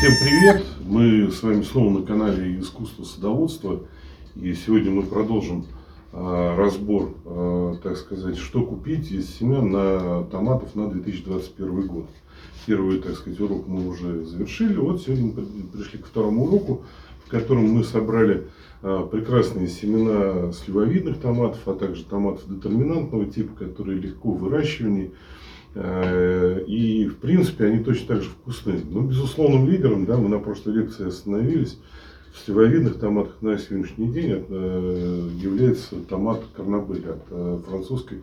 Всем 0.00 0.14
привет! 0.18 0.64
Мы 0.86 1.30
с 1.30 1.42
вами 1.42 1.60
снова 1.60 1.98
на 1.98 2.06
канале 2.06 2.58
Искусство 2.58 3.04
садоводства. 3.04 3.82
И 4.34 4.54
сегодня 4.54 4.90
мы 4.90 5.02
продолжим 5.02 5.66
а, 6.14 6.56
разбор, 6.56 7.12
а, 7.26 7.76
так 7.82 7.98
сказать, 7.98 8.38
что 8.38 8.64
купить 8.64 9.12
из 9.12 9.28
семян 9.28 9.70
на 9.70 10.24
томатов 10.24 10.74
на 10.74 10.88
2021 10.88 11.86
год. 11.86 12.06
Первый, 12.64 13.02
так 13.02 13.14
сказать, 13.14 13.38
урок 13.40 13.68
мы 13.68 13.86
уже 13.86 14.24
завершили. 14.24 14.78
Вот 14.78 15.02
сегодня 15.02 15.34
мы 15.36 15.68
пришли 15.68 15.98
к 15.98 16.06
второму 16.06 16.44
уроку, 16.44 16.82
в 17.26 17.28
котором 17.28 17.64
мы 17.64 17.84
собрали 17.84 18.46
а, 18.80 19.06
прекрасные 19.06 19.68
семена 19.68 20.50
сливовидных 20.54 21.18
томатов, 21.20 21.60
а 21.68 21.74
также 21.74 22.04
томатов 22.04 22.48
детерминантного 22.48 23.26
типа, 23.26 23.54
которые 23.54 24.00
легко 24.00 24.32
в 24.32 24.48
и, 25.74 27.08
в 27.08 27.18
принципе, 27.18 27.66
они 27.66 27.84
точно 27.84 28.08
так 28.08 28.22
же 28.22 28.30
вкусны. 28.30 28.80
Но 28.90 29.02
безусловным 29.02 29.68
лидером, 29.68 30.04
да, 30.04 30.16
мы 30.16 30.28
на 30.28 30.38
прошлой 30.40 30.74
лекции 30.74 31.06
остановились, 31.06 31.78
в 32.32 32.38
сливовидных 32.44 32.98
томатах 32.98 33.36
на 33.40 33.58
сегодняшний 33.58 34.08
день 34.08 34.46
э, 34.48 35.28
является 35.40 35.96
томат 36.08 36.42
Карнабель 36.56 37.08
от 37.08 37.22
э, 37.30 37.58
французской 37.68 38.22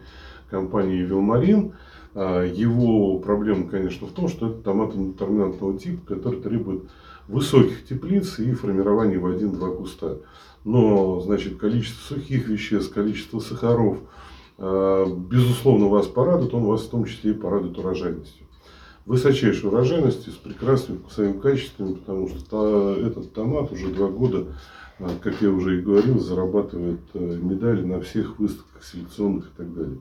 компании 0.50 1.04
Вилмарин. 1.04 1.74
Его 2.16 3.20
проблема, 3.20 3.70
конечно, 3.70 4.08
в 4.08 4.12
том, 4.12 4.28
что 4.28 4.48
это 4.48 4.62
томат 4.64 4.98
детерминантного 4.98 5.78
типа, 5.78 6.16
который 6.16 6.42
требует 6.42 6.86
высоких 7.28 7.86
теплиц 7.86 8.40
и 8.40 8.54
формирования 8.54 9.20
в 9.20 9.28
один-два 9.28 9.70
куста. 9.70 10.18
Но, 10.64 11.20
значит, 11.20 11.58
количество 11.58 12.16
сухих 12.16 12.48
веществ, 12.48 12.92
количество 12.92 13.40
сахаров, 13.40 14.00
Э, 14.00 14.04
безусловно, 14.58 15.88
вас 15.88 16.08
порадует, 16.08 16.54
он 16.54 16.64
вас 16.64 16.84
в 16.84 16.90
том 16.90 17.06
числе 17.06 17.32
и 17.32 17.34
порадует 17.34 17.78
урожайностью. 17.78 18.48
Высочайшей 19.08 19.70
урожайностью, 19.70 20.34
с 20.34 20.36
прекрасными 20.36 20.98
вкусовыми 20.98 21.40
качествами, 21.40 21.94
потому 21.94 22.28
что 22.28 22.94
этот 22.96 23.32
томат 23.34 23.72
уже 23.72 23.88
два 23.88 24.10
года, 24.10 24.48
э, 25.00 25.08
как 25.22 25.42
я 25.42 25.50
уже 25.50 25.78
и 25.80 25.82
говорил, 25.82 26.20
зарабатывает 26.20 27.00
э, 27.14 27.20
медали 27.42 27.86
на 27.86 28.02
всех 28.02 28.38
выставках 28.38 28.84
селекционных 28.84 29.46
и 29.46 29.58
так 29.58 29.74
далее. 29.74 30.00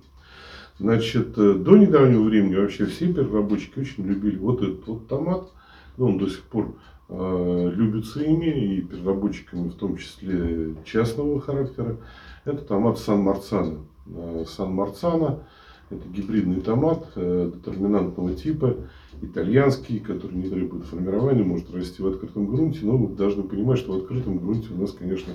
Значит, 0.80 1.34
до 1.34 1.76
недавнего 1.76 2.24
времени 2.24 2.56
вообще 2.56 2.86
все 2.86 3.12
переработчики 3.12 3.78
очень 3.78 4.04
любили 4.04 4.38
вот 4.38 4.60
этот 4.60 4.84
вот 4.86 5.06
томат. 5.06 5.52
Ну, 5.96 6.06
он 6.06 6.18
до 6.18 6.28
сих 6.28 6.42
пор 6.42 6.74
э, 7.08 7.70
любится 7.74 8.24
ими 8.24 8.76
и 8.76 8.80
переработчиками, 8.82 9.68
в 9.68 9.74
том 9.74 9.98
числе 9.98 10.74
частного 10.84 11.40
характера. 11.40 11.96
Это 12.44 12.58
томат 12.58 12.98
Сан-Марцана. 12.98 13.78
Э, 14.14 14.44
Сан-Марцана. 14.46 15.40
Это 15.88 16.08
гибридный 16.08 16.60
томат 16.60 17.06
э, 17.14 17.50
детерминантного 17.54 18.34
типа, 18.34 18.76
итальянский, 19.22 20.00
который 20.00 20.34
не 20.34 20.48
требует 20.48 20.84
формирования, 20.86 21.44
может 21.44 21.72
расти 21.72 22.02
в 22.02 22.08
открытом 22.08 22.46
грунте. 22.46 22.80
Но 22.82 22.96
вы 22.96 23.14
должны 23.14 23.44
понимать, 23.44 23.78
что 23.78 23.92
в 23.92 24.02
открытом 24.02 24.38
грунте 24.38 24.68
у 24.72 24.80
нас, 24.80 24.92
конечно, 24.92 25.32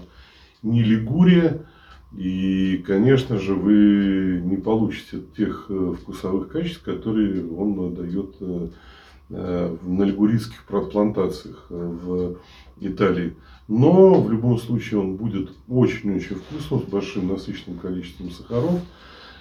не 0.62 0.84
лигурия. 0.84 1.66
И, 2.18 2.84
конечно 2.86 3.40
же, 3.40 3.56
вы 3.56 4.42
не 4.44 4.58
получите 4.58 5.22
тех 5.38 5.68
э, 5.70 5.96
вкусовых 6.02 6.50
качеств, 6.50 6.84
которые 6.84 7.50
он 7.50 7.94
дает 7.94 8.36
на 9.32 10.04
лигурийских 10.04 10.66
плантациях 10.66 11.66
в 11.70 12.36
Италии. 12.80 13.36
Но 13.68 14.22
в 14.22 14.30
любом 14.30 14.58
случае 14.58 15.00
он 15.00 15.16
будет 15.16 15.52
очень-очень 15.70 16.36
вкусным, 16.36 16.82
с 16.82 16.84
большим 16.84 17.30
насыщенным 17.30 17.80
количеством 17.80 18.32
сахаров. 18.32 18.82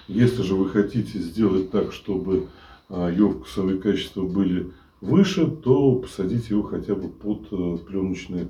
Если 0.07 0.41
же 0.43 0.55
вы 0.55 0.69
хотите 0.69 1.19
сделать 1.19 1.71
так, 1.71 1.91
чтобы 1.91 2.47
а, 2.89 3.09
его 3.09 3.29
вкусовые 3.29 3.79
качества 3.79 4.23
были 4.23 4.71
выше, 4.99 5.47
то 5.47 5.95
посадите 5.95 6.47
его 6.49 6.63
хотя 6.63 6.95
бы 6.95 7.09
под 7.09 7.47
э, 7.51 7.77
пленочное 7.85 8.49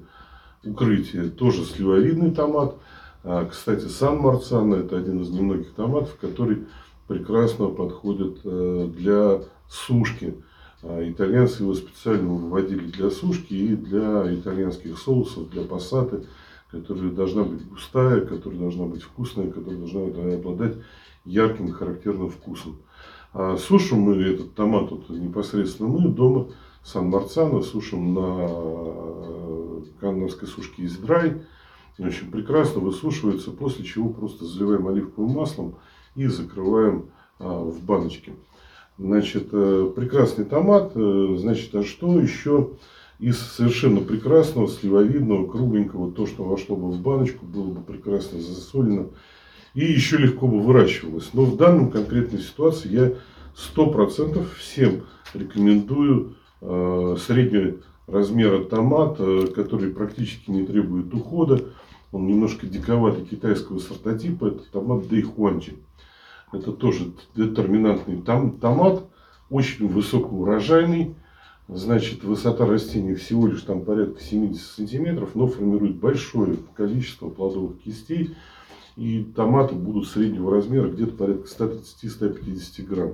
укрытие. 0.63 1.29
Тоже 1.29 1.63
сливовидный 1.63 2.31
томат. 2.31 2.75
А, 3.23 3.45
кстати, 3.45 3.85
Сан 3.85 4.17
Марцано 4.17 4.75
это 4.75 4.97
один 4.97 5.21
из 5.21 5.29
немногих 5.29 5.73
томатов, 5.73 6.17
который 6.19 6.65
прекрасно 7.07 7.67
подходит 7.67 8.39
э, 8.43 8.89
для 8.97 9.41
сушки. 9.69 10.35
А 10.83 11.07
итальянцы 11.07 11.63
его 11.63 11.73
специально 11.73 12.27
выводили 12.33 12.87
для 12.87 13.09
сушки 13.11 13.53
и 13.53 13.75
для 13.75 14.33
итальянских 14.33 14.97
соусов, 14.97 15.49
для 15.49 15.63
пассаты, 15.63 16.25
которая 16.71 17.11
должна 17.11 17.43
быть 17.43 17.67
густая, 17.67 18.21
которая 18.21 18.59
должна 18.59 18.85
быть 18.85 19.03
вкусная, 19.03 19.51
которая 19.51 19.79
должна 19.79 20.33
обладать 20.35 20.77
ярким 21.23 21.71
характерным 21.71 22.29
вкусом. 22.29 22.77
А 23.33 23.57
сушим 23.57 23.99
мы 23.99 24.15
этот 24.23 24.55
томат 24.55 24.91
вот, 24.91 25.09
непосредственно 25.09 25.89
мы 25.89 26.09
дома 26.09 26.49
Сан-Марцано 26.83 27.61
сушим 27.61 28.13
на 28.13 29.81
канновской 29.99 30.47
сушке 30.47 30.83
из 30.83 30.97
драй. 30.97 31.43
Очень 31.99 32.31
прекрасно 32.31 32.81
высушивается, 32.81 33.51
после 33.51 33.85
чего 33.85 34.09
просто 34.09 34.45
заливаем 34.45 34.87
оливковым 34.87 35.31
маслом 35.33 35.75
и 36.15 36.25
закрываем 36.25 37.11
а, 37.37 37.63
в 37.63 37.83
баночке. 37.83 38.33
Значит, 38.97 39.49
э, 39.51 39.91
прекрасный 39.95 40.45
томат. 40.45 40.91
Э, 40.95 41.35
значит, 41.37 41.73
а 41.75 41.83
что 41.83 42.19
еще 42.19 42.71
из 43.19 43.37
совершенно 43.39 44.01
прекрасного, 44.01 44.67
сливовидного, 44.67 45.47
кругленького, 45.47 46.11
то, 46.11 46.25
что 46.25 46.43
вошло 46.43 46.75
бы 46.75 46.91
в 46.91 47.01
баночку, 47.01 47.45
было 47.45 47.71
бы 47.71 47.81
прекрасно 47.81 48.39
засолено 48.39 49.07
и 49.73 49.85
еще 49.85 50.17
легко 50.17 50.47
бы 50.47 50.59
выращивалось. 50.59 51.29
Но 51.33 51.45
в 51.45 51.57
данном 51.57 51.91
конкретной 51.91 52.39
ситуации 52.39 52.89
я 52.91 53.13
сто 53.55 53.89
процентов 53.89 54.55
всем 54.57 55.03
рекомендую 55.33 56.35
э, 56.61 57.17
среднего 57.25 57.77
размера 58.07 58.63
томат, 58.63 59.17
э, 59.19 59.47
который 59.55 59.91
практически 59.91 60.51
не 60.51 60.65
требует 60.65 61.13
ухода. 61.13 61.63
Он 62.11 62.27
немножко 62.27 62.67
диковатый 62.67 63.25
китайского 63.25 63.79
сортотипа. 63.79 64.47
Это 64.47 64.63
томат 64.71 65.07
Дэйхуанчи. 65.07 65.75
Это 66.51 66.71
тоже 66.71 67.13
детерминантный 67.35 68.21
там, 68.21 68.57
томат, 68.59 69.05
очень 69.49 69.87
высокоурожайный. 69.87 71.15
Значит, 71.67 72.23
высота 72.23 72.65
растений 72.65 73.15
всего 73.15 73.47
лишь 73.47 73.61
там 73.61 73.85
порядка 73.85 74.21
70 74.21 74.61
сантиметров, 74.61 75.29
но 75.35 75.47
формирует 75.47 75.95
большое 75.95 76.57
количество 76.75 77.29
плодовых 77.29 77.79
кистей. 77.81 78.35
И 78.97 79.23
томаты 79.23 79.75
будут 79.75 80.07
среднего 80.07 80.51
размера, 80.51 80.89
где-то 80.89 81.13
порядка 81.13 81.47
130-150 81.47 82.83
грамм. 82.83 83.13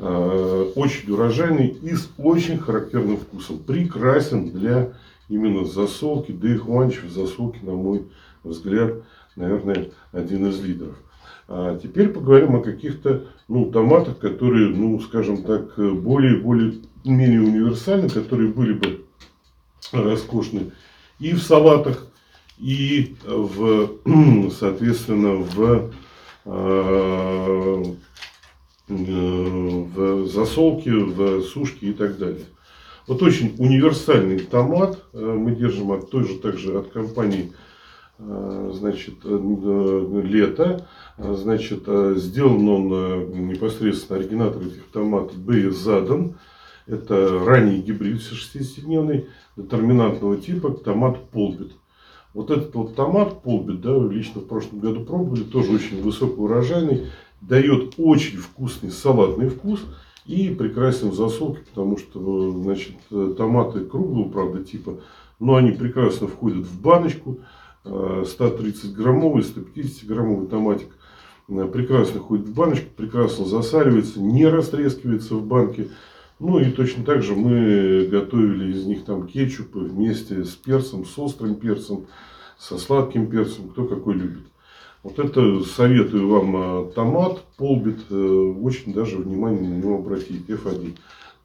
А, 0.00 0.72
очень 0.74 1.12
урожайный 1.12 1.68
и 1.68 1.94
с 1.94 2.10
очень 2.18 2.58
характерным 2.58 3.16
вкусом. 3.16 3.58
Прекрасен 3.58 4.50
для 4.50 4.94
именно 5.28 5.64
засолки. 5.64 6.32
Да 6.32 6.48
и 6.48 6.56
Хуанчев 6.56 7.04
в 7.04 7.12
засолке, 7.12 7.60
на 7.62 7.72
мой 7.72 8.08
взгляд, 8.42 9.04
наверное, 9.36 9.90
один 10.12 10.48
из 10.48 10.60
лидеров. 10.60 10.96
А 11.48 11.78
теперь 11.78 12.08
поговорим 12.08 12.56
о 12.56 12.62
каких-то 12.62 13.28
ну, 13.48 13.70
томатах, 13.70 14.18
которые, 14.18 14.68
ну, 14.68 15.00
скажем 15.00 15.42
так, 15.42 15.76
более, 15.76 16.36
более 16.36 16.74
менее 17.04 17.40
универсальны, 17.40 18.08
которые 18.10 18.50
были 18.50 18.74
бы 18.74 19.04
роскошны 19.92 20.72
и 21.18 21.32
в 21.32 21.42
салатах, 21.42 22.06
и 22.58 23.16
в, 23.24 23.92
соответственно, 24.58 25.36
в, 25.36 25.90
а, 26.44 27.82
в 28.88 30.26
засолке, 30.26 30.90
в 30.90 31.42
сушке 31.42 31.88
и 31.88 31.92
так 31.92 32.18
далее. 32.18 32.44
Вот 33.06 33.22
очень 33.22 33.54
универсальный 33.56 34.38
томат 34.38 35.02
мы 35.14 35.54
держим 35.54 35.92
от 35.92 36.10
той 36.10 36.24
же 36.24 36.34
также 36.38 36.78
от 36.78 36.90
компании 36.90 37.52
Э, 37.52 37.67
значит, 38.18 39.14
э, 39.24 40.22
лето. 40.24 40.86
Э, 41.16 41.34
значит, 41.34 41.84
сделан 42.16 42.68
он 42.68 43.48
непосредственно 43.48 44.18
оригинатор 44.18 44.62
этих 44.62 44.84
томатов 44.92 45.36
Б. 45.38 45.70
Задан. 45.70 46.34
Это 46.86 47.44
ранний 47.44 47.80
гибрид 47.82 48.16
60-дневный, 48.16 49.26
детерминантного 49.56 50.38
типа, 50.38 50.70
томат 50.70 51.28
полбит. 51.30 51.72
Вот 52.32 52.50
этот 52.50 52.74
вот 52.74 52.94
томат 52.94 53.42
полбит, 53.42 53.82
да, 53.82 53.94
лично 53.98 54.40
в 54.40 54.46
прошлом 54.46 54.80
году 54.80 55.04
пробовали, 55.04 55.42
тоже 55.42 55.72
очень 55.72 56.02
высокоурожайный, 56.02 57.08
дает 57.42 57.94
очень 57.98 58.38
вкусный 58.38 58.90
салатный 58.90 59.50
вкус 59.50 59.84
и 60.24 60.48
прекрасен 60.48 61.10
в 61.10 61.14
засолке, 61.14 61.60
потому 61.68 61.98
что, 61.98 62.52
значит, 62.52 62.96
томаты 63.36 63.84
круглого, 63.84 64.30
правда, 64.30 64.64
типа, 64.64 65.00
но 65.38 65.56
они 65.56 65.72
прекрасно 65.72 66.26
входят 66.26 66.64
в 66.64 66.80
баночку, 66.80 67.38
130 67.84 68.94
граммовый, 68.94 69.42
150 69.42 70.06
граммовый 70.08 70.48
томатик 70.48 70.88
э, 71.48 71.66
прекрасно 71.72 72.20
ходит 72.20 72.46
в 72.46 72.54
баночку, 72.54 72.86
прекрасно 72.96 73.44
засаливается, 73.44 74.20
не 74.20 74.46
растрескивается 74.46 75.34
в 75.34 75.46
банке. 75.46 75.88
Ну 76.38 76.58
и 76.58 76.70
точно 76.70 77.04
так 77.04 77.22
же 77.22 77.34
мы 77.34 78.06
готовили 78.06 78.72
из 78.72 78.84
них 78.86 79.04
там 79.04 79.26
кетчупы 79.26 79.80
вместе 79.80 80.44
с 80.44 80.50
перцем, 80.50 81.04
с 81.04 81.18
острым 81.18 81.56
перцем, 81.56 82.06
со 82.58 82.78
сладким 82.78 83.28
перцем, 83.28 83.70
кто 83.70 83.86
какой 83.86 84.14
любит. 84.14 84.44
Вот 85.02 85.18
это 85.18 85.62
советую 85.62 86.28
вам 86.28 86.56
э, 86.56 86.92
томат, 86.94 87.44
полбит, 87.56 88.00
э, 88.10 88.14
очень 88.14 88.92
даже 88.92 89.18
внимание 89.18 89.68
на 89.68 89.74
него 89.74 89.98
обратить, 89.98 90.48
F1. 90.48 90.96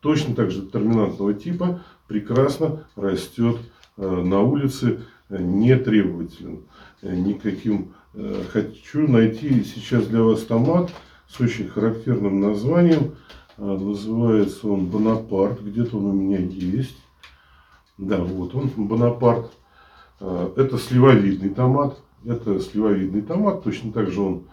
Точно 0.01 0.35
так 0.35 0.51
же 0.51 0.63
детерминантного 0.63 1.33
типа, 1.33 1.81
прекрасно 2.07 2.85
растет 2.95 3.57
на 3.95 4.41
улице, 4.41 4.99
не 5.29 5.77
требователен 5.77 6.63
никаким. 7.01 7.93
Хочу 8.51 9.07
найти 9.07 9.63
сейчас 9.63 10.07
для 10.07 10.21
вас 10.21 10.41
томат 10.41 10.91
с 11.27 11.39
очень 11.41 11.67
характерным 11.67 12.41
названием. 12.41 13.15
Называется 13.57 14.67
он 14.67 14.87
Бонапарт. 14.87 15.61
Где-то 15.61 15.97
он 15.97 16.05
у 16.05 16.13
меня 16.13 16.37
есть. 16.37 16.97
Да, 17.97 18.17
вот 18.17 18.55
он, 18.55 18.69
Бонапарт. 18.75 19.51
Это 20.19 20.77
сливовидный 20.77 21.49
томат. 21.49 21.97
Это 22.25 22.59
сливовидный 22.59 23.21
томат. 23.21 23.63
Точно 23.63 23.91
так 23.91 24.09
же 24.09 24.21
он 24.21 24.43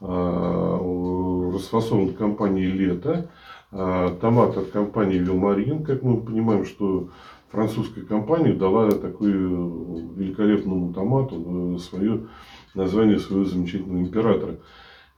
расфасован 0.00 2.14
компанией 2.14 2.72
«Лето». 2.72 3.30
Томат 3.70 4.56
от 4.56 4.70
компании 4.70 5.18
«Вилмарин». 5.18 5.84
Как 5.84 6.02
мы 6.02 6.20
понимаем, 6.20 6.66
что 6.66 7.10
французская 7.54 8.02
компания 8.02 8.52
дала 8.52 8.90
такой 8.90 9.30
великолепному 9.30 10.92
томату 10.92 11.78
свое 11.78 12.26
название 12.74 13.18
своего 13.18 13.44
замечательного 13.44 14.00
императора. 14.00 14.56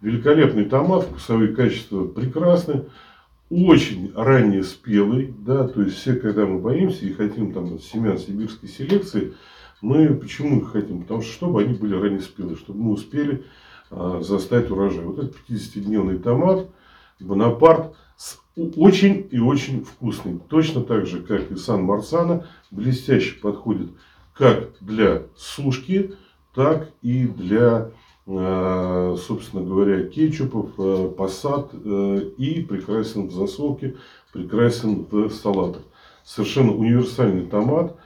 Великолепный 0.03 0.67
томат, 0.67 1.05
вкусовые 1.05 1.55
качества 1.55 2.05
прекрасны, 2.05 2.85
очень 3.49 4.13
ранне 4.15 4.63
спелый, 4.63 5.35
да, 5.39 5.67
то 5.67 5.81
есть 5.81 5.97
все, 5.97 6.15
когда 6.17 6.45
мы 6.45 6.59
боимся 6.59 7.07
и 7.07 7.13
хотим 7.13 7.53
там 7.53 7.79
семян 7.79 8.19
сибирской 8.19 8.69
селекции, 8.69 9.33
мы 9.81 10.15
почему 10.15 10.61
их 10.61 10.73
хотим? 10.73 11.03
Потому 11.03 11.23
что 11.23 11.33
чтобы 11.33 11.63
они 11.63 11.75
были 11.75 11.95
ранне 11.95 12.21
спелые, 12.21 12.57
чтобы 12.57 12.81
мы 12.81 12.93
успели 12.93 13.45
а, 13.91 14.21
застать 14.21 14.71
урожай. 14.71 15.05
Вот 15.05 15.19
этот 15.19 15.37
50-дневный 15.49 16.19
томат, 16.19 16.69
Бонапарт, 17.21 17.95
очень 18.57 19.29
и 19.31 19.39
очень 19.39 19.85
вкусный. 19.85 20.41
Точно 20.49 20.83
так 20.83 21.07
же, 21.07 21.23
как 21.23 21.51
и 21.51 21.57
Сан 21.57 21.83
Марсана, 21.83 22.47
блестяще 22.71 23.39
подходит 23.39 23.91
как 24.33 24.71
для 24.81 25.23
сушки, 25.37 26.15
так 26.55 26.91
и 27.03 27.27
для, 27.27 27.91
а, 28.27 29.17
собственно 29.19 29.63
говоря, 29.63 30.05
кетчупов, 30.05 30.71
а, 30.79 31.09
посад 31.09 31.73
и 31.75 32.67
прекрасен 32.69 33.29
в 33.29 33.33
засолке, 33.33 33.97
прекрасен 34.33 35.07
в 35.11 35.31
салатах. 35.31 35.83
Совершенно 36.25 36.73
универсальный 36.73 37.47
томат. 37.47 37.97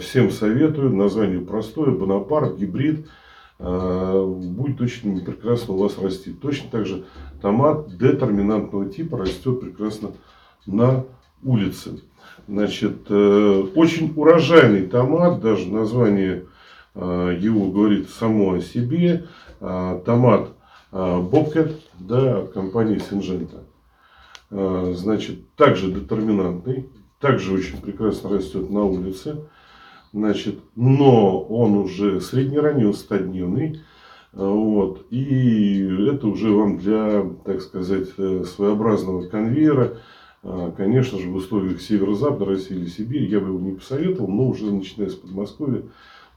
Всем 0.00 0.30
советую. 0.30 0.94
Название 0.94 1.40
простое. 1.40 1.90
Бонапарт, 1.90 2.56
гибрид. 2.58 3.06
Э, 3.64 4.24
будет 4.26 4.80
очень 4.80 5.24
прекрасно 5.24 5.74
у 5.74 5.76
вас 5.76 5.96
расти. 5.96 6.32
Точно 6.32 6.68
так 6.68 6.84
же 6.84 7.04
томат 7.40 7.96
детерминантного 7.96 8.86
типа 8.86 9.18
растет 9.18 9.60
прекрасно 9.60 10.10
на 10.66 11.04
улице. 11.44 12.00
Значит, 12.48 13.06
э, 13.08 13.64
очень 13.76 14.12
урожайный 14.16 14.88
томат, 14.88 15.40
даже 15.40 15.68
название 15.68 16.46
э, 16.96 17.38
его 17.40 17.70
говорит 17.70 18.10
само 18.10 18.54
о 18.54 18.60
себе. 18.60 19.26
Томат 19.60 20.48
Бобкет 20.90 21.80
да, 22.00 22.38
от 22.38 22.52
компании 22.52 22.98
Синжента. 22.98 23.62
Значит, 24.50 25.54
также 25.54 25.92
детерминантный, 25.92 26.90
также 27.20 27.54
очень 27.54 27.80
прекрасно 27.80 28.30
растет 28.30 28.68
на 28.70 28.82
улице. 28.82 29.36
Значит, 30.12 30.58
но 30.76 31.40
он 31.40 31.74
уже 31.74 32.20
среднеранний, 32.20 32.92
стадневный. 32.92 33.80
Вот, 34.32 35.06
и 35.10 35.86
это 36.10 36.26
уже 36.26 36.52
вам 36.52 36.78
для, 36.78 37.22
так 37.44 37.60
сказать, 37.60 38.08
э, 38.16 38.44
своеобразного 38.44 39.26
конвейера. 39.28 39.98
А, 40.42 40.70
конечно 40.70 41.18
же, 41.18 41.28
в 41.28 41.34
условиях 41.34 41.82
северо-запада 41.82 42.46
России 42.46 42.76
или 42.76 42.86
Сибири 42.86 43.26
я 43.26 43.40
бы 43.40 43.48
его 43.48 43.60
не 43.60 43.72
посоветовал, 43.72 44.28
но 44.28 44.48
уже 44.48 44.72
начиная 44.72 45.10
с 45.10 45.14
Подмосковья 45.14 45.82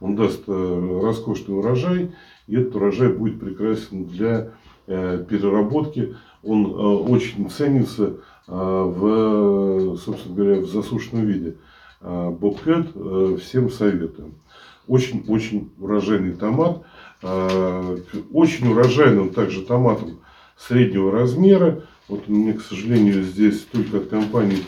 он 0.02 0.18
даст 0.18 0.44
э, 0.46 1.00
роскошный 1.02 1.58
урожай, 1.58 2.12
и 2.48 2.56
этот 2.58 2.76
урожай 2.76 3.14
будет 3.14 3.40
прекрасен 3.40 4.06
для 4.06 4.52
э, 4.88 5.26
переработки. 5.30 6.16
Он 6.44 6.66
очень 7.10 7.50
ценится 7.50 8.18
в, 8.46 9.98
собственно 9.98 10.36
говоря, 10.36 10.60
в 10.60 10.68
засушенном 10.68 11.26
виде. 11.26 11.56
А, 12.02 12.32
Бобкет 12.32 12.88
э, 12.96 13.38
всем 13.42 13.70
советуем. 13.70 14.36
Очень-очень 14.88 15.72
урожайный 15.80 16.34
томат. 16.34 16.84
А, 17.22 17.98
очень 18.32 18.70
урожайным 18.70 19.30
также 19.30 19.62
томатом 19.62 20.20
среднего 20.58 21.12
размера. 21.12 21.84
Вот 22.08 22.28
меня, 22.28 22.54
к 22.54 22.62
сожалению, 22.62 23.24
здесь 23.24 23.62
только 23.72 23.98
от 23.98 24.10
компании 24.10 24.60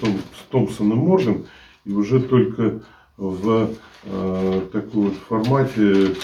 Томпсон 0.49 0.91
и 0.91 0.95
Морган. 0.95 1.45
И 1.85 1.91
уже 1.91 2.19
только 2.19 2.81
в 3.15 3.69
э, 4.03 4.61
таком 4.71 5.03
вот 5.03 5.13
формате 5.27 6.15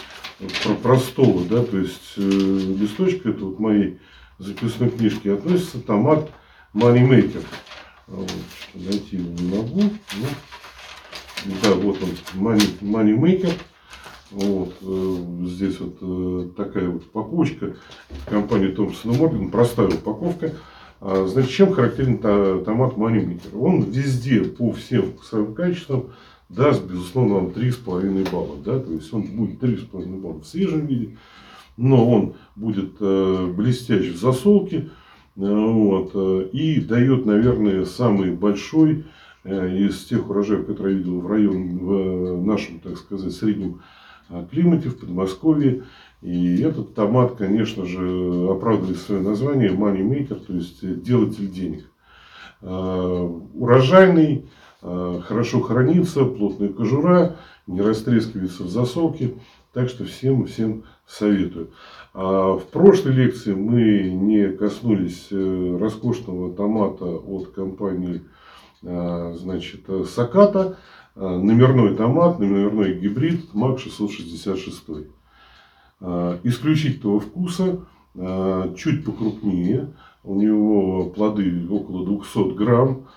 простого, 0.81 1.45
да, 1.45 1.63
то 1.63 1.77
есть 1.77 2.13
э, 2.17 2.21
листочка, 2.21 3.29
это 3.29 3.45
вот 3.45 3.59
моей 3.59 3.99
записной 4.39 4.89
книжки 4.89 5.27
относится 5.29 5.79
томат 5.79 6.29
Moneymaker. 6.73 7.43
Вот, 8.07 8.31
найти 8.73 9.17
его 9.17 9.31
не 9.31 9.55
могу. 9.55 9.81
Но... 9.81 10.27
Да, 11.45 11.73
вот 11.73 11.97
он, 12.01 12.09
money, 12.39 12.79
money 12.81 13.17
maker. 13.17 13.53
Вот, 14.31 14.73
э, 14.81 15.45
здесь 15.45 15.79
вот 15.79 15.97
э, 16.01 16.49
такая 16.57 16.89
вот 16.89 17.03
упаковочка 17.03 17.75
компании 18.25 18.69
Томпсон 18.69 19.15
Морган, 19.17 19.51
простая 19.51 19.87
упаковка. 19.87 20.53
А, 21.01 21.27
значит, 21.27 21.51
чем 21.51 21.73
характерен 21.73 22.17
томат 22.17 22.93
Moneymaker? 22.93 23.59
Он 23.59 23.83
везде 23.83 24.41
по 24.41 24.71
всем 24.71 25.11
вкусовым 25.11 25.53
качествам 25.53 26.13
даст, 26.47 26.83
безусловно, 26.85 27.35
вам 27.35 27.45
3,5 27.47 28.31
балла. 28.31 28.55
Да? 28.63 28.79
То 28.79 28.93
есть 28.93 29.13
он 29.13 29.23
будет 29.23 29.61
3,5 29.61 30.21
балла 30.21 30.39
в 30.39 30.47
свежем 30.47 30.85
виде, 30.85 31.17
но 31.75 32.09
он 32.09 32.35
будет 32.55 32.93
э, 33.01 33.53
блестящий 33.53 34.11
в 34.11 34.17
засолке 34.17 34.89
вот, 35.35 36.15
и 36.53 36.79
дает, 36.79 37.25
наверное, 37.25 37.85
самый 37.85 38.31
большой 38.31 39.03
из 39.45 40.05
тех 40.05 40.29
урожаев, 40.29 40.65
которые 40.65 40.95
я 40.95 40.99
видел 40.99 41.19
в 41.19 41.27
районе, 41.27 41.77
в 41.77 42.45
нашем, 42.45 42.79
так 42.79 42.97
сказать, 42.97 43.33
среднем 43.33 43.81
а, 44.29 44.45
климате, 44.45 44.89
в 44.89 44.97
Подмосковье. 44.97 45.83
И 46.21 46.61
этот 46.61 46.95
томат, 46.95 47.35
конечно 47.35 47.85
же, 47.85 48.47
оправдывает 48.49 48.97
свое 48.97 49.21
название 49.21 49.71
money 49.71 50.01
maker, 50.01 50.35
то 50.35 50.53
есть 50.53 51.01
делатель 51.03 51.51
денег. 51.51 51.89
Урожайный, 52.61 54.45
хорошо 54.79 55.59
хранится, 55.59 56.23
плотная 56.23 56.69
кожура, 56.69 57.35
не 57.67 57.81
растрескивается 57.81 58.63
в 58.63 58.69
засолке. 58.69 59.33
Так 59.73 59.89
что 59.89 60.05
всем, 60.05 60.45
всем 60.45 60.83
советую. 61.05 61.71
А 62.13 62.53
в 62.53 62.63
прошлой 62.67 63.11
лекции 63.13 63.53
мы 63.53 64.09
не 64.11 64.49
коснулись 64.49 65.27
э, 65.31 65.77
роскошного 65.79 66.53
томата 66.53 67.05
от 67.05 67.49
компании 67.51 68.21
Э, 68.21 68.42
значит, 68.83 69.85
э, 69.87 70.03
Саката, 70.05 70.77
э, 71.15 71.19
номерной 71.25 71.95
томат, 71.95 72.39
номерной 72.39 72.99
гибрид 72.99 73.53
МАК 73.53 73.79
666. 73.79 75.09
Исключительного 76.43 77.21
вкуса, 77.21 77.85
чуть 78.75 79.05
покрупнее, 79.05 79.93
у 80.25 80.35
него 80.35 81.05
плоды 81.11 81.65
около 81.69 82.05
200 82.05 82.55
грамм, 82.55 83.07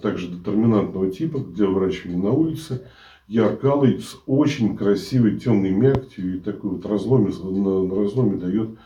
также 0.00 0.28
детерминантного 0.28 1.10
типа 1.10 1.40
для 1.40 1.66
выращивания 1.66 2.18
на 2.18 2.30
улице, 2.30 2.86
яркалый, 3.26 3.98
с 3.98 4.16
очень 4.26 4.76
красивой 4.76 5.40
темной 5.40 5.70
мякотью 5.70 6.36
и 6.36 6.38
такой 6.38 6.70
вот 6.70 6.86
разломе, 6.86 7.32
на 7.32 7.96
разломе 7.96 8.36
дает 8.36 8.78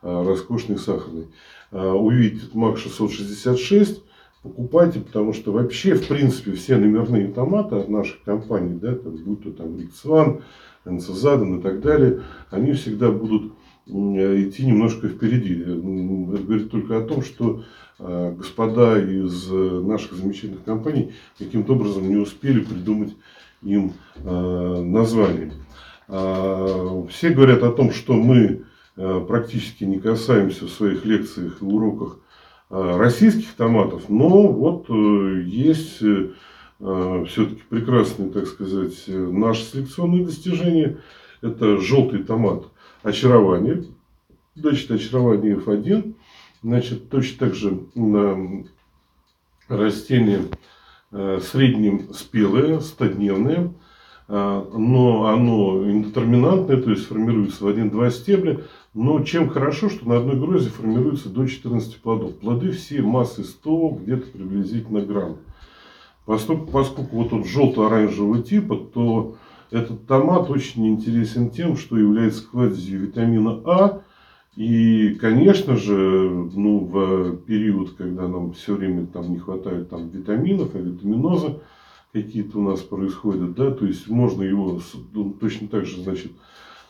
роскошный 0.00 0.78
сахарный. 0.78 1.26
Увидите 1.72 2.46
МАК 2.56 2.78
666, 2.78 4.00
покупайте, 4.42 5.00
потому 5.00 5.32
что 5.32 5.52
вообще, 5.52 5.94
в 5.94 6.06
принципе, 6.08 6.52
все 6.52 6.76
номерные 6.76 7.28
томаты 7.28 7.76
от 7.76 7.88
наших 7.88 8.22
компаний, 8.24 8.78
да, 8.80 8.94
там, 8.94 9.16
будь 9.16 9.42
то 9.42 9.52
там 9.52 9.78
Риксван, 9.78 10.42
Энцезадан 10.84 11.60
и 11.60 11.62
так 11.62 11.80
далее, 11.80 12.22
они 12.50 12.72
всегда 12.72 13.10
будут 13.10 13.52
идти 13.86 14.66
немножко 14.66 15.08
впереди. 15.08 15.60
Это 15.60 16.42
говорит 16.42 16.70
только 16.70 16.98
о 16.98 17.02
том, 17.02 17.22
что 17.22 17.64
а, 17.98 18.32
господа 18.32 18.98
из 18.98 19.48
наших 19.48 20.14
замечательных 20.14 20.64
компаний 20.64 21.12
каким-то 21.38 21.74
образом 21.74 22.08
не 22.08 22.16
успели 22.16 22.60
придумать 22.60 23.16
им 23.62 23.92
а, 24.24 24.82
название. 24.82 25.52
А, 26.08 27.06
все 27.10 27.30
говорят 27.30 27.62
о 27.62 27.72
том, 27.72 27.92
что 27.92 28.14
мы 28.14 28.64
практически 28.94 29.84
не 29.84 29.98
касаемся 29.98 30.66
в 30.66 30.70
своих 30.70 31.06
лекциях 31.06 31.62
и 31.62 31.64
уроках 31.64 32.18
Э, 32.18 32.31
российских 32.72 33.52
томатов, 33.52 34.08
но 34.08 34.48
вот 34.48 34.86
э, 34.88 35.42
есть 35.44 35.98
э, 36.00 36.32
все-таки 37.28 37.62
прекрасные, 37.68 38.30
так 38.30 38.46
сказать, 38.46 39.04
наши 39.06 39.62
селекционные 39.62 40.24
достижения. 40.24 40.98
Это 41.42 41.78
желтый 41.78 42.22
томат 42.22 42.64
очарование, 43.02 43.84
значит, 44.54 44.90
очарование 44.90 45.56
F1. 45.56 46.14
Значит, 46.62 47.10
точно 47.10 47.46
так 47.46 47.54
же 47.54 47.80
на 47.94 48.64
растение 49.68 50.42
э, 51.10 51.40
среднем 51.42 52.14
спелое, 52.14 52.78
100-дневное, 52.78 53.66
э, 53.66 53.70
но 54.32 55.26
оно 55.26 55.90
индетерминантное, 55.90 56.80
то 56.80 56.90
есть 56.90 57.04
формируется 57.04 57.64
в 57.64 57.68
один-два 57.68 58.10
стебля. 58.10 58.62
Но 58.94 59.22
чем 59.24 59.50
хорошо, 59.50 59.90
что 59.90 60.08
на 60.08 60.16
одной 60.16 60.36
грозе 60.36 60.70
формируется 60.70 61.28
до 61.28 61.46
14 61.46 61.98
плодов. 61.98 62.36
Плоды 62.36 62.70
все 62.70 63.02
массы 63.02 63.44
100, 63.44 63.88
где-то 64.02 64.30
приблизительно 64.30 65.02
грамм. 65.02 65.36
Поскольку, 66.24 66.70
поскольку 66.70 67.16
вот 67.16 67.32
он 67.34 67.44
желто-оранжевого 67.44 68.42
типа, 68.42 68.76
то 68.76 69.36
этот 69.70 70.06
томат 70.06 70.48
очень 70.48 70.88
интересен 70.88 71.50
тем, 71.50 71.76
что 71.76 71.98
является 71.98 72.46
кладезью 72.48 73.00
витамина 73.00 73.60
А. 73.66 74.00
И, 74.56 75.14
конечно 75.20 75.76
же, 75.76 76.48
ну, 76.54 76.78
в 76.78 77.36
период, 77.36 77.94
когда 77.96 78.28
нам 78.28 78.52
все 78.52 78.76
время 78.76 79.06
там 79.06 79.30
не 79.30 79.38
хватает 79.38 79.90
там, 79.90 80.08
витаминов, 80.08 80.74
а 80.74 80.78
витаминоза 80.78 81.60
какие-то 82.12 82.58
у 82.58 82.62
нас 82.62 82.80
происходят, 82.80 83.54
да, 83.54 83.70
то 83.70 83.86
есть 83.86 84.08
можно 84.08 84.42
его 84.42 84.80
ну, 85.12 85.32
точно 85.32 85.68
так 85.68 85.86
же, 85.86 86.02
значит, 86.02 86.32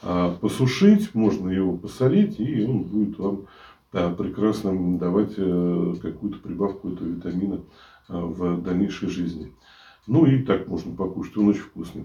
а, 0.02 0.36
посушить, 0.40 1.14
можно 1.14 1.48
его 1.48 1.76
посолить, 1.76 2.40
и 2.40 2.64
он 2.64 2.82
будет 2.82 3.18
вам 3.18 3.46
да, 3.92 4.10
прекрасно 4.10 4.98
давать 4.98 5.34
э, 5.36 5.94
какую-то 6.00 6.38
прибавку 6.38 6.90
этого 6.90 7.08
витамина 7.08 7.60
а, 8.08 8.24
в 8.24 8.62
дальнейшей 8.62 9.08
жизни. 9.08 9.52
Ну 10.06 10.26
и 10.26 10.42
так 10.42 10.66
можно 10.66 10.96
покушать, 10.96 11.36
он 11.36 11.48
очень 11.48 11.60
вкусный. 11.60 12.04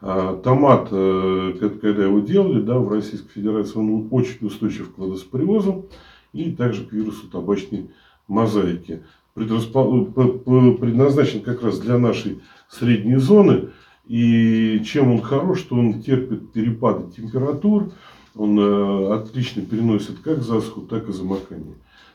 А, 0.00 0.36
томат, 0.36 0.88
э, 0.90 1.54
когда 1.80 2.04
его 2.04 2.20
делали 2.20 2.62
да, 2.62 2.78
в 2.78 2.90
Российской 2.90 3.30
Федерации, 3.30 3.78
он 3.78 4.08
очень 4.10 4.46
устойчив 4.46 4.92
к 4.92 4.98
водоспорезу 4.98 5.86
и 6.32 6.50
также 6.52 6.84
к 6.84 6.92
вирусу 6.92 7.28
табачной 7.28 7.90
мозаики. 8.26 9.04
Предназначен 9.34 11.42
как 11.42 11.62
раз 11.62 11.78
для 11.78 11.98
нашей 11.98 12.40
средней 12.68 13.16
зоны. 13.16 13.70
И 14.06 14.82
чем 14.84 15.12
он 15.12 15.22
хорош, 15.22 15.60
что 15.60 15.76
он 15.76 16.00
терпит 16.00 16.52
перепады 16.52 17.10
температур, 17.10 17.92
он 18.36 18.58
э, 18.58 19.14
отлично 19.14 19.62
переносит 19.62 20.20
как 20.20 20.42
засуху, 20.42 20.82
так 20.82 21.08
и 21.08 21.12
замокание. 21.12 21.74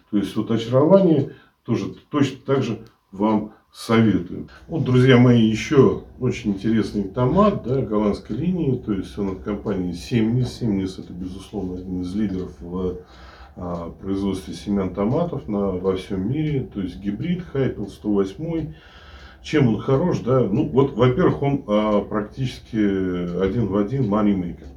То 0.09 0.17
есть 0.17 0.35
вот 0.35 0.51
очарование 0.51 1.33
тоже 1.65 1.93
точно 2.09 2.37
так 2.45 2.63
же 2.63 2.79
вам 3.11 3.53
советую. 3.73 4.47
Вот, 4.67 4.83
друзья 4.83 5.17
мои, 5.17 5.41
еще 5.41 6.03
очень 6.19 6.51
интересный 6.51 7.03
томат 7.03 7.63
да, 7.63 7.81
голландской 7.81 8.35
линии. 8.35 8.77
То 8.77 8.93
есть 8.93 9.17
он 9.17 9.29
от 9.29 9.43
компании 9.43 9.93
Семнис. 9.93 10.59
Семнис 10.59 10.99
это, 10.99 11.13
безусловно, 11.13 11.79
один 11.79 12.01
из 12.01 12.13
лидеров 12.13 12.51
в 12.59 12.97
а, 13.55 13.91
производстве 14.01 14.53
семян 14.53 14.93
томатов 14.93 15.47
на, 15.47 15.71
во 15.71 15.95
всем 15.95 16.31
мире. 16.31 16.69
То 16.73 16.81
есть 16.81 16.97
гибрид 16.99 17.43
Хайпел 17.43 17.87
108. 17.87 18.73
Чем 19.43 19.67
он 19.67 19.79
хорош? 19.79 20.19
Да? 20.19 20.39
Ну, 20.39 20.67
вот, 20.69 20.93
во-первых, 20.93 21.41
он 21.41 21.63
а, 21.67 22.01
практически 22.01 22.77
один 23.41 23.67
в 23.67 23.77
один 23.77 24.07
манимейкер. 24.07 24.67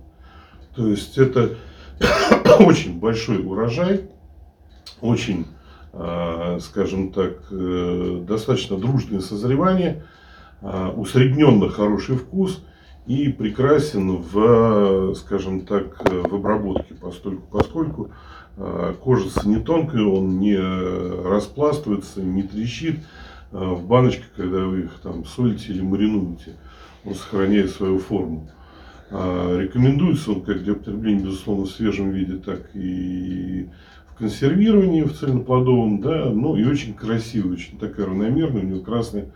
То 0.75 0.88
есть 0.88 1.18
это 1.18 1.56
очень 2.61 2.99
большой 2.99 3.44
урожай, 3.44 4.09
очень 5.00 5.47
Э, 5.97 6.59
скажем 6.61 7.12
так, 7.12 7.35
э, 7.52 8.25
достаточно 8.26 8.76
дружное 8.76 9.21
созревание, 9.21 10.02
э, 10.61 10.88
усредненно 10.88 11.68
хороший 11.68 12.16
вкус 12.16 12.64
и 13.06 13.28
прекрасен 13.28 14.16
в, 14.16 15.14
скажем 15.14 15.61
так, 15.61 16.02
в 16.11 16.35
обработке, 16.35 16.94
поскольку, 16.94 17.42
поскольку 17.50 18.11
кожица 19.02 19.49
не 19.49 19.59
тонкая, 19.59 20.04
он 20.04 20.38
не 20.38 20.56
распластывается, 20.56 22.23
не 22.23 22.44
трещит 22.44 23.00
в 23.54 23.87
баночках, 23.87 24.26
когда 24.37 24.64
вы 24.66 24.82
их 24.82 25.00
там 25.02 25.25
солите 25.25 25.73
или 25.73 25.80
маринуете, 25.80 26.56
он 27.04 27.14
сохраняет 27.14 27.70
свою 27.70 27.99
форму. 27.99 28.50
Рекомендуется 29.11 30.32
он 30.32 30.42
как 30.42 30.64
для 30.64 30.73
употребления, 30.73 31.25
безусловно, 31.25 31.64
в 31.64 31.70
свежем 31.70 32.11
виде, 32.11 32.37
так 32.37 32.70
и 32.75 33.68
консервировании 34.18 35.02
в 35.02 35.12
цельноплодовом, 35.12 36.00
да, 36.00 36.30
ну 36.30 36.56
и 36.56 36.64
очень 36.64 36.94
красивый, 36.94 37.54
очень 37.54 37.78
такая 37.78 38.06
равномерная, 38.06 38.62
у 38.62 38.66
него 38.66 38.80
красная 38.80 39.26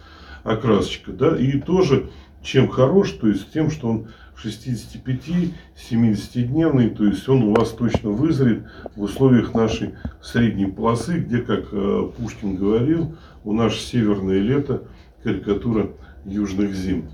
окрасочка, 0.44 1.12
да, 1.12 1.36
и 1.36 1.60
тоже 1.60 2.10
чем 2.42 2.68
хорош, 2.68 3.10
то 3.12 3.28
есть 3.28 3.52
тем, 3.52 3.70
что 3.70 3.88
он 3.88 4.08
65-70-дневный, 4.44 6.90
то 6.90 7.04
есть 7.04 7.28
он 7.28 7.42
у 7.42 7.54
вас 7.54 7.70
точно 7.70 8.10
вызрет 8.10 8.62
в 8.94 9.02
условиях 9.02 9.52
нашей 9.54 9.94
средней 10.22 10.66
полосы, 10.66 11.18
где, 11.18 11.38
как 11.38 11.64
э, 11.72 12.08
Пушкин 12.16 12.54
говорил, 12.56 13.16
у 13.44 13.52
нас 13.52 13.74
северное 13.74 14.38
лето, 14.38 14.84
карикатура 15.24 15.90
южных 16.24 16.72
зим. 16.72 17.08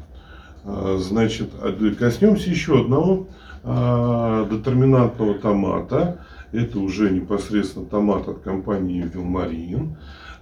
А, 0.65 0.99
значит, 1.01 1.49
а, 1.61 1.73
коснемся 1.99 2.51
еще 2.51 2.81
одного 2.81 3.29
а, 3.63 4.47
детерминантного 4.51 5.35
томата. 5.35 6.27
Это 6.53 6.79
уже 6.79 7.11
непосредственно 7.11 7.87
томат 7.87 8.29
от 8.29 8.41
компании 8.41 9.03
Вилмарин. 9.03 9.97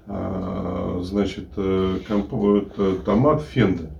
Значит, 0.06 1.46
э, 1.56 1.98
томат 3.04 3.42
Фенда. 3.42 3.90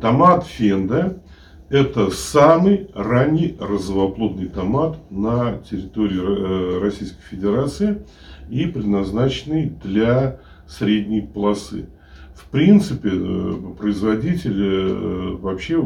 Томат 0.00 0.46
Фенда– 0.46 1.18
это 1.70 2.10
самый 2.10 2.88
ранний 2.94 3.56
розовоплодный 3.60 4.48
томат 4.48 4.98
на 5.10 5.58
территории 5.58 6.20
э, 6.20 6.80
Российской 6.80 7.22
Федерации 7.22 8.02
и 8.50 8.66
предназначенный 8.66 9.72
для 9.82 10.40
средней 10.66 11.22
полосы. 11.22 11.88
В 12.34 12.46
принципе, 12.50 13.10
э, 13.12 13.54
производитель 13.78 15.36
вообще 15.36 15.80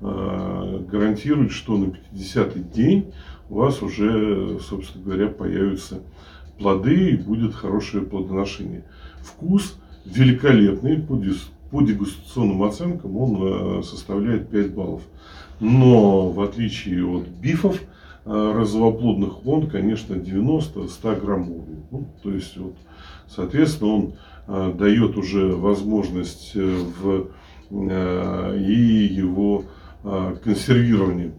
гарантирует, 0.00 1.52
что 1.52 1.76
на 1.76 1.92
50-й 2.14 2.60
день 2.60 3.12
у 3.50 3.56
вас 3.56 3.82
уже, 3.82 4.58
собственно 4.60 5.04
говоря, 5.04 5.26
появятся 5.28 6.00
плоды 6.58 7.10
и 7.10 7.16
будет 7.16 7.54
хорошее 7.54 8.04
плодоношение. 8.04 8.84
Вкус 9.20 9.76
великолепный, 10.06 11.02
по, 11.02 11.20
по 11.70 11.82
дегустационным 11.82 12.62
оценкам 12.62 13.16
он 13.16 13.78
э, 13.78 13.82
составляет 13.82 14.50
5 14.50 14.74
баллов. 14.74 15.02
Но 15.60 16.30
в 16.30 16.40
отличие 16.40 17.06
от 17.06 17.28
бифов 17.28 17.80
э, 17.80 18.52
розовоплодных, 18.54 19.46
он, 19.46 19.68
конечно, 19.68 20.14
90-100 20.14 21.20
граммовый. 21.20 21.76
Ну, 21.90 22.08
то 22.22 22.32
есть, 22.32 22.56
вот, 22.56 22.74
соответственно, 23.28 23.90
он 23.90 24.12
э, 24.46 24.72
дает 24.76 25.16
уже 25.16 25.54
возможность 25.54 26.54
в, 26.54 27.28
и 27.70 29.08
его 29.12 29.64
консервирование. 30.42 31.34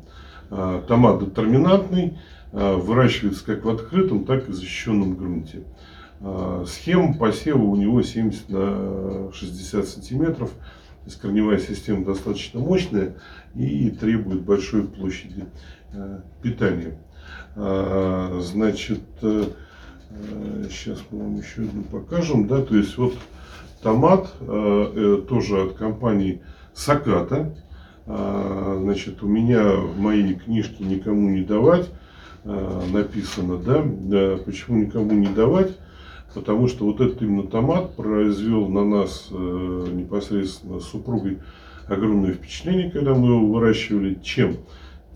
А, 0.50 0.82
томат 0.88 1.20
детерминантный, 1.20 2.18
выращивается 2.54 3.44
как 3.44 3.66
в 3.66 3.70
открытом, 3.70 4.24
так 4.24 4.48
и 4.48 4.52
в 4.52 4.56
защищенном 4.56 5.16
грунте. 5.16 5.64
А, 6.24 6.64
схема 6.68 7.14
посева 7.14 7.62
у 7.62 7.76
него 7.76 8.02
70 8.02 8.50
на 8.50 9.32
60 9.34 9.88
сантиметров. 9.88 10.52
Корневая 11.20 11.58
система 11.58 12.06
достаточно 12.06 12.60
мощная 12.60 13.16
и 13.56 13.90
требует 13.90 14.42
большой 14.42 14.84
площади 14.84 15.46
питания. 16.44 16.96
Значит, 17.56 19.02
сейчас 19.20 21.00
мы 21.10 21.24
вам 21.24 21.38
еще 21.38 21.64
одну 21.64 21.82
покажем. 21.82 22.48
Да, 22.48 22.62
то 22.62 22.76
есть 22.76 22.96
вот 23.00 23.16
томат 23.82 24.32
э, 24.42 25.24
тоже 25.28 25.64
от 25.64 25.74
компании 25.74 26.44
Саката. 26.76 27.56
Значит, 28.06 29.24
у 29.24 29.28
меня 29.28 29.72
в 29.72 30.00
моей 30.00 30.36
книжке 30.36 30.84
никому 30.84 31.30
не 31.30 31.42
давать 31.44 31.90
написано, 32.44 33.58
да, 33.58 34.38
почему 34.44 34.80
никому 34.80 35.12
не 35.12 35.28
давать, 35.28 35.78
потому 36.34 36.68
что 36.68 36.86
вот 36.86 37.02
этот 37.02 37.22
именно 37.22 37.44
томат 37.44 37.96
произвел 37.96 38.68
на 38.68 38.86
нас 38.86 39.28
э, 39.32 39.88
непосредственно 39.94 40.80
с 40.80 40.86
супругой 40.86 41.40
огромное 41.88 42.34
впечатление, 42.34 42.92
когда 42.92 43.14
мы 43.14 43.28
его 43.28 43.46
выращивали. 43.46 44.18
Чем? 44.24 44.58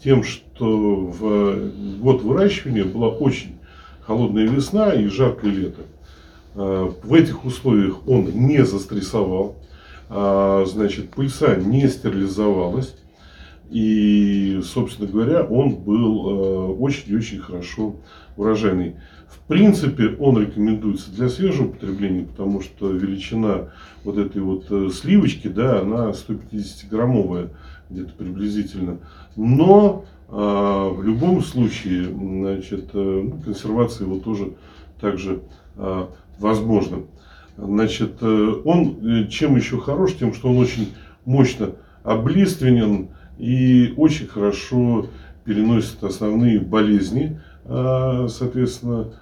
Тем, 0.03 0.23
что 0.23 0.95
в 0.95 1.99
год 1.99 2.21
выращивания 2.21 2.83
была 2.83 3.09
очень 3.09 3.57
холодная 4.01 4.47
весна 4.47 4.93
и 4.93 5.07
жаркое 5.07 5.51
лето. 5.51 5.81
А, 6.55 6.93
в 7.03 7.13
этих 7.13 7.45
условиях 7.45 8.07
он 8.07 8.25
не 8.25 8.63
застрессовал, 8.65 9.55
а, 10.09 10.63
значит, 10.65 11.09
пыльца 11.11 11.55
не 11.55 11.87
стерилизовалась. 11.87 12.95
И, 13.69 14.61
собственно 14.63 15.09
говоря, 15.09 15.43
он 15.43 15.75
был 15.75 16.29
э, 16.29 16.73
очень 16.73 17.11
и 17.11 17.15
очень 17.15 17.39
хорошо 17.39 17.95
урожайный. 18.37 18.95
В 19.27 19.39
принципе, 19.47 20.15
он 20.19 20.39
рекомендуется 20.39 21.11
для 21.11 21.29
свежего 21.29 21.69
потребления, 21.69 22.25
потому 22.25 22.61
что 22.61 22.89
величина 22.91 23.69
вот 24.03 24.17
этой 24.17 24.41
вот 24.41 24.67
э, 24.69 24.89
сливочки, 24.93 25.47
да, 25.47 25.81
она 25.81 26.11
150-граммовая 26.11 27.49
где-то 27.89 28.13
приблизительно. 28.13 28.99
Но 29.35 30.05
а, 30.27 30.89
в 30.89 31.03
любом 31.03 31.41
случае, 31.41 32.05
значит, 32.05 32.89
э, 32.93 33.21
ну, 33.25 33.39
консервация 33.43 34.05
его 34.05 34.19
тоже 34.19 34.53
также 34.99 35.41
а, 35.75 36.09
возможна. 36.39 37.03
Значит, 37.57 38.21
он 38.21 39.29
чем 39.29 39.55
еще 39.55 39.79
хорош? 39.79 40.15
Тем, 40.15 40.33
что 40.33 40.49
он 40.49 40.57
очень 40.57 40.89
мощно 41.23 41.71
облиственен 42.03 43.09
и 43.37 43.93
очень 43.97 44.27
хорошо 44.27 45.07
переносит 45.43 46.03
основные 46.03 46.59
болезни, 46.59 47.39
соответственно, 47.63 49.13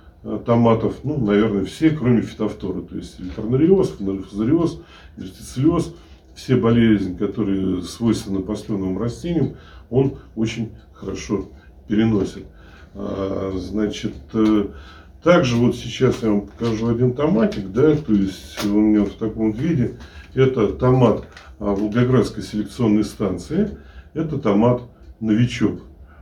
томатов, 0.45 0.95
ну, 1.03 1.17
наверное, 1.17 1.65
все, 1.65 1.89
кроме 1.89 2.21
фитофторы, 2.21 2.81
то 2.81 2.95
есть 2.95 3.19
электронариоз, 3.19 3.89
фонарифузариоз, 3.89 4.81
вертицеллез, 5.17 5.93
все 6.35 6.55
болезни, 6.55 7.15
которые 7.15 7.81
свойственны 7.83 8.39
посленовым 8.39 8.97
растениям, 8.97 9.55
он 9.89 10.17
очень 10.35 10.71
хорошо 10.93 11.49
переносит. 11.87 12.45
А, 12.95 13.51
значит, 13.55 14.13
э, 14.33 14.67
также 15.23 15.55
вот 15.55 15.75
сейчас 15.75 16.21
я 16.23 16.29
вам 16.29 16.47
покажу 16.47 16.87
один 16.87 17.13
томатик, 17.13 17.71
да, 17.71 17.95
то 17.95 18.13
есть 18.13 18.63
у 18.65 18.79
меня 18.79 19.05
в 19.05 19.13
таком 19.13 19.51
виде. 19.51 19.97
Это 20.33 20.69
томат 20.69 21.27
а, 21.59 21.75
Волгоградской 21.75 22.43
селекционной 22.43 23.03
станции. 23.03 23.77
Это 24.13 24.37
томат 24.37 24.81
новичок. 25.19 25.81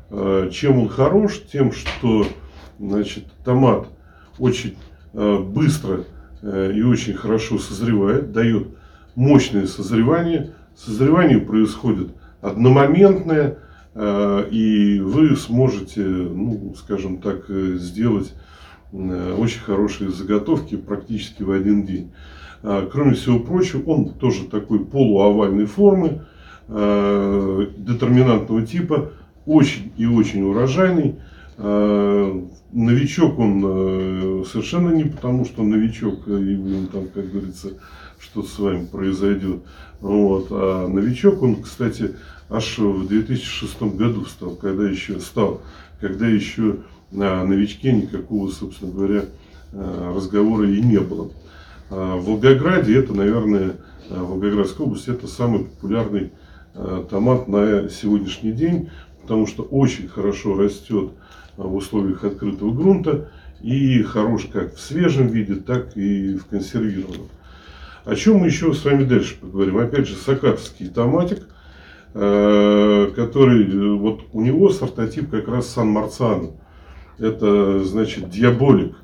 А, 0.09 0.49
чем 0.49 0.79
он 0.79 0.89
хорош? 0.89 1.41
Тем, 1.51 1.71
что 1.71 2.25
значит, 2.79 3.25
томат 3.43 3.87
очень 4.39 4.75
быстро 5.13 6.05
э, 6.41 6.71
и 6.73 6.81
очень 6.81 7.13
хорошо 7.13 7.59
созревает, 7.59 8.31
дает 8.31 8.69
мощное 9.15 9.67
созревание. 9.67 10.53
Созревание 10.75 11.39
происходит 11.39 12.09
одномоментное, 12.41 13.57
э, 13.93 14.47
и 14.49 14.99
вы 14.99 15.35
сможете, 15.35 16.01
ну, 16.01 16.73
скажем 16.77 17.17
так, 17.17 17.45
э, 17.49 17.75
сделать 17.77 18.33
э, 18.91 19.35
очень 19.37 19.61
хорошие 19.61 20.11
заготовки 20.11 20.75
практически 20.75 21.43
в 21.43 21.51
один 21.51 21.85
день. 21.85 22.11
Кроме 22.91 23.15
всего 23.15 23.39
прочего, 23.39 23.89
он 23.89 24.13
тоже 24.13 24.43
такой 24.43 24.85
полуовальной 24.85 25.65
формы, 25.65 26.25
детерминантного 26.67 28.65
типа, 28.65 29.11
очень 29.45 29.91
и 29.97 30.05
очень 30.05 30.43
урожайный. 30.43 31.15
Новичок 31.57 33.39
он 33.39 34.45
совершенно 34.45 34.89
не 34.93 35.03
потому, 35.03 35.45
что 35.45 35.63
новичок, 35.63 36.27
и 36.27 36.87
там, 36.91 37.07
как 37.13 37.31
говорится, 37.31 37.73
что 38.19 38.43
с 38.43 38.57
вами 38.59 38.85
произойдет. 38.85 39.61
Вот. 39.99 40.47
А 40.51 40.87
новичок, 40.87 41.41
он, 41.43 41.61
кстати, 41.61 42.15
аж 42.49 42.77
в 42.79 43.07
2006 43.07 43.81
году 43.81 44.25
стал, 44.25 44.55
когда 44.55 44.87
еще 44.89 45.19
стал, 45.19 45.61
когда 45.99 46.27
еще 46.27 46.77
на 47.11 47.43
новичке 47.45 47.91
никакого, 47.91 48.49
собственно 48.49 48.91
говоря, 48.91 49.25
разговора 49.73 50.69
и 50.69 50.81
не 50.81 50.99
было. 50.99 51.29
А 51.89 52.15
в 52.15 52.25
Волгограде 52.25 52.95
это, 52.97 53.13
наверное, 53.13 53.75
Волгоградская 54.09 54.87
область, 54.87 55.09
это 55.09 55.27
самый 55.27 55.65
популярный 55.65 56.31
томат 57.09 57.47
на 57.47 57.89
сегодняшний 57.89 58.51
день, 58.51 58.89
потому 59.21 59.47
что 59.47 59.63
очень 59.63 60.07
хорошо 60.07 60.55
растет 60.55 61.11
в 61.57 61.75
условиях 61.75 62.23
открытого 62.23 62.71
грунта 62.73 63.29
и 63.61 64.01
хорош 64.03 64.47
как 64.51 64.75
в 64.75 64.79
свежем 64.79 65.27
виде, 65.27 65.55
так 65.55 65.95
и 65.95 66.35
в 66.35 66.45
консервированном. 66.45 67.27
О 68.03 68.15
чем 68.15 68.37
мы 68.37 68.47
еще 68.47 68.73
с 68.73 68.83
вами 68.83 69.03
дальше 69.03 69.35
поговорим? 69.39 69.77
Опять 69.77 70.07
же, 70.07 70.15
сакатовский 70.15 70.89
томатик, 70.89 71.47
э, 72.13 73.11
который, 73.15 73.65
э, 73.65 73.93
вот 73.95 74.23
у 74.33 74.41
него 74.41 74.69
сортотип 74.71 75.29
как 75.29 75.47
раз 75.47 75.67
Сан 75.67 75.89
Марцано. 75.89 76.51
Это, 77.19 77.83
значит, 77.83 78.31
диаболик. 78.31 78.95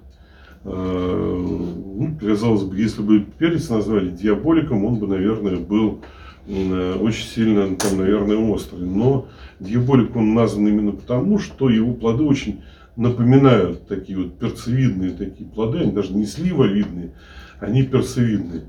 Э, 0.63 0.69
ну, 0.69 2.17
казалось 2.19 2.63
бы, 2.63 2.75
если 2.75 3.03
бы 3.03 3.19
перец 3.37 3.69
назвали 3.69 4.09
диаболиком, 4.09 4.83
он 4.83 4.95
бы, 4.95 5.07
наверное, 5.07 5.57
был 5.57 6.01
очень 6.47 7.27
сильно, 7.27 7.75
там, 7.75 7.97
наверное, 7.97 8.37
острый. 8.37 8.85
Но 8.85 9.27
диаболик 9.59 10.15
он 10.15 10.33
назван 10.33 10.67
именно 10.67 10.91
потому, 10.91 11.39
что 11.39 11.69
его 11.69 11.93
плоды 11.93 12.23
очень 12.23 12.61
напоминают 12.97 13.87
такие 13.87 14.17
вот 14.17 14.37
перцевидные 14.39 15.11
такие 15.11 15.47
плоды, 15.47 15.79
они 15.79 15.91
даже 15.91 16.13
не 16.13 16.25
сливовидные, 16.25 17.13
они 17.59 17.83
перцевидные. 17.83 18.63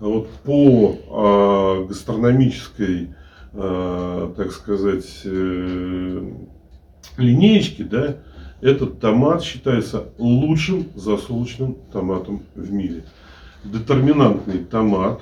А 0.00 0.06
вот 0.06 0.28
по 0.44 0.96
э, 0.96 1.86
гастрономической, 1.86 3.14
э, 3.52 4.32
так 4.36 4.52
сказать, 4.52 5.20
э, 5.24 6.32
линеечке, 7.16 7.84
да, 7.84 8.16
этот 8.60 9.00
томат 9.00 9.42
считается 9.42 10.08
лучшим 10.18 10.86
засолочным 10.94 11.76
томатом 11.92 12.42
в 12.54 12.72
мире. 12.72 13.04
Детерминантный 13.64 14.64
томат 14.64 15.20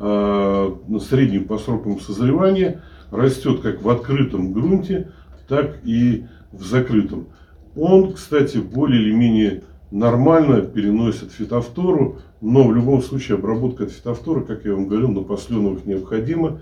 э, 0.00 0.98
средним 1.00 1.44
по 1.44 1.58
срокам 1.58 2.00
созревания 2.00 2.82
растет 3.10 3.60
как 3.60 3.82
в 3.82 3.88
открытом 3.88 4.52
грунте, 4.52 5.12
так 5.48 5.78
и 5.84 6.26
в 6.52 6.64
закрытом. 6.64 7.28
Он, 7.76 8.12
кстати, 8.12 8.58
более 8.58 9.02
или 9.02 9.12
менее 9.12 9.62
нормально 9.90 10.62
переносит 10.62 11.32
фитофтору, 11.32 12.18
но 12.40 12.66
в 12.66 12.74
любом 12.74 13.02
случае 13.02 13.36
обработка 13.36 13.84
от 13.84 13.90
фитофторы, 13.90 14.42
как 14.42 14.64
я 14.64 14.74
вам 14.74 14.88
говорил, 14.88 15.10
на 15.10 15.22
посленовых 15.22 15.84
необходима, 15.84 16.60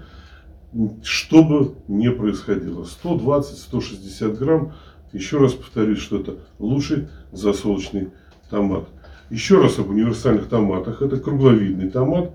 что 1.02 1.42
бы 1.42 1.74
ни 1.86 2.08
происходило. 2.08 2.84
120-160 3.04 4.36
грамм, 4.36 4.72
еще 5.12 5.38
раз 5.38 5.52
повторюсь, 5.52 5.98
что 5.98 6.20
это 6.20 6.36
лучший 6.58 7.08
засолочный 7.32 8.08
томат. 8.50 8.88
Еще 9.30 9.60
раз 9.60 9.78
об 9.78 9.90
универсальных 9.90 10.48
томатах. 10.48 11.02
Это 11.02 11.18
кругловидный 11.18 11.90
томат. 11.90 12.32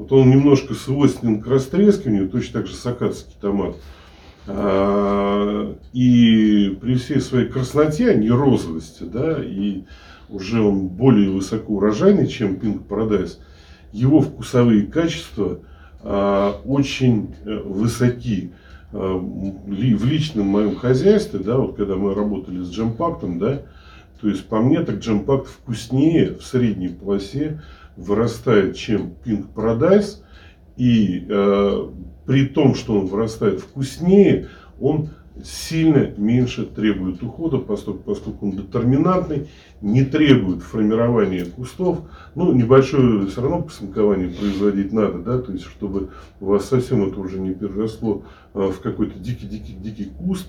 Вот 0.00 0.12
он 0.12 0.30
немножко 0.30 0.72
свойственен 0.72 1.42
к 1.42 1.46
растрескиванию, 1.46 2.30
точно 2.30 2.60
так 2.60 2.68
же 2.68 2.74
сакатский 2.74 3.34
томат. 3.38 3.76
А, 4.46 5.76
и 5.92 6.78
при 6.80 6.94
всей 6.94 7.20
своей 7.20 7.48
красноте, 7.48 8.08
а 8.08 8.14
не 8.14 8.30
розовости, 8.30 9.02
да, 9.02 9.36
и 9.44 9.82
уже 10.30 10.62
он 10.62 10.86
более 10.86 11.28
высокоурожайный, 11.28 12.28
чем 12.28 12.54
Pink 12.54 12.88
Paradise, 12.88 13.40
его 13.92 14.22
вкусовые 14.22 14.86
качества 14.86 15.60
а, 16.00 16.58
очень 16.64 17.34
э, 17.44 17.58
высоки. 17.62 18.52
А, 18.94 19.18
в 19.18 20.04
личном 20.06 20.46
моем 20.46 20.76
хозяйстве, 20.76 21.40
да, 21.40 21.58
вот 21.58 21.76
когда 21.76 21.96
мы 21.96 22.14
работали 22.14 22.62
с 22.62 22.70
джемпактом, 22.70 23.38
да, 23.38 23.60
то 24.22 24.28
есть 24.28 24.46
по 24.46 24.60
мне 24.60 24.80
так 24.80 25.00
джемпакт 25.00 25.48
вкуснее 25.48 26.38
в 26.38 26.42
средней 26.42 26.88
полосе 26.88 27.60
вырастает, 27.96 28.76
чем 28.76 29.14
Pink 29.24 29.46
Paradise. 29.54 30.22
И 30.76 31.26
э, 31.28 31.88
при 32.26 32.46
том, 32.46 32.74
что 32.74 32.98
он 32.98 33.06
вырастает 33.06 33.60
вкуснее, 33.60 34.48
он 34.80 35.10
сильно 35.44 36.12
меньше 36.16 36.64
требует 36.64 37.22
ухода, 37.22 37.58
поскольку, 37.58 38.00
поскольку 38.00 38.46
он 38.46 38.52
детерминантный, 38.52 39.48
не 39.80 40.04
требует 40.04 40.62
формирования 40.62 41.44
кустов. 41.44 42.00
Ну, 42.34 42.52
небольшое 42.52 43.26
все 43.26 43.42
равно 43.42 43.62
посынкование 43.62 44.28
производить 44.28 44.92
надо, 44.92 45.18
да, 45.18 45.38
то 45.38 45.52
есть, 45.52 45.64
чтобы 45.64 46.10
у 46.40 46.46
вас 46.46 46.66
совсем 46.66 47.06
это 47.06 47.20
уже 47.20 47.38
не 47.38 47.54
переросло 47.54 48.22
а, 48.54 48.70
в 48.70 48.80
какой-то 48.80 49.18
дикий-дикий-дикий 49.18 50.10
куст. 50.18 50.48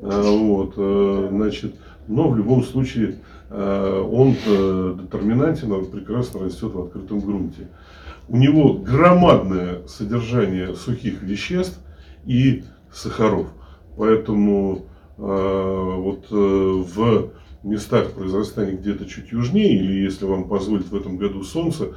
А, 0.00 0.22
вот, 0.22 0.74
а, 0.76 1.28
значит, 1.30 1.74
но 2.08 2.28
в 2.28 2.36
любом 2.36 2.62
случае 2.64 3.16
он 3.50 4.34
детерминантен, 4.34 5.72
он 5.72 5.86
прекрасно 5.86 6.40
растет 6.40 6.72
в 6.72 6.80
открытом 6.80 7.20
грунте. 7.20 7.68
У 8.28 8.36
него 8.36 8.74
громадное 8.74 9.86
содержание 9.88 10.76
сухих 10.76 11.20
веществ 11.22 11.80
и 12.24 12.62
сахаров. 12.92 13.48
Поэтому 13.96 14.86
э, 15.18 15.22
вот 15.22 16.26
э, 16.30 16.34
в 16.34 17.30
местах 17.64 18.12
произрастания 18.12 18.76
где-то 18.76 19.06
чуть 19.06 19.32
южнее, 19.32 19.74
или 19.74 20.04
если 20.04 20.24
вам 20.26 20.48
позволит 20.48 20.88
в 20.88 20.96
этом 20.96 21.18
году 21.18 21.42
солнце, 21.42 21.94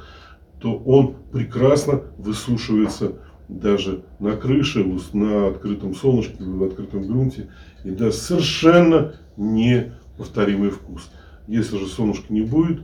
то 0.60 0.74
он 0.74 1.14
прекрасно 1.32 2.02
высушивается 2.18 3.12
даже 3.48 4.02
на 4.18 4.36
крыше, 4.36 4.84
на 5.12 5.48
открытом 5.48 5.94
солнышке, 5.94 6.42
в 6.42 6.64
открытом 6.64 7.06
грунте 7.06 7.48
и 7.84 7.90
даст 7.90 8.22
совершенно 8.22 9.14
неповторимый 9.36 10.70
вкус. 10.70 11.10
Если 11.46 11.78
же 11.78 11.86
солнышка 11.86 12.32
не 12.32 12.42
будет, 12.42 12.82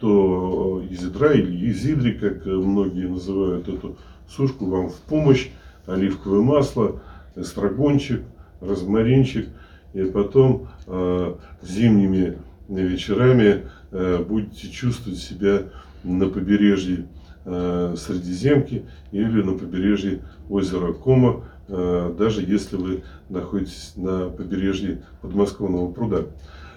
то 0.00 0.84
изидра 0.90 1.32
или 1.32 1.70
изидри, 1.70 2.12
как 2.12 2.44
многие 2.46 3.08
называют 3.08 3.68
эту 3.68 3.96
сушку, 4.28 4.66
вам 4.66 4.88
в 4.88 4.96
помощь. 4.96 5.50
Оливковое 5.86 6.42
масло, 6.42 7.00
эстрагончик– 7.36 8.22
розмаринчик, 8.62 9.48
и 9.92 10.04
потом 10.04 10.68
э, 10.86 11.34
зимними 11.62 12.38
вечерами 12.68 13.64
э, 13.90 14.24
будете 14.26 14.68
чувствовать 14.68 15.18
себя 15.18 15.64
на 16.04 16.28
побережье 16.28 17.06
э, 17.44 17.94
Средиземки 17.98 18.84
или 19.10 19.42
на 19.42 19.58
побережье 19.58 20.20
озера 20.48 20.92
Кома, 20.92 21.44
э, 21.68 22.14
даже 22.16 22.42
если 22.42 22.76
вы 22.76 23.02
находитесь 23.28 23.92
на 23.96 24.30
побережье 24.30 25.02
подмосковного 25.20 25.92
пруда. 25.92 26.26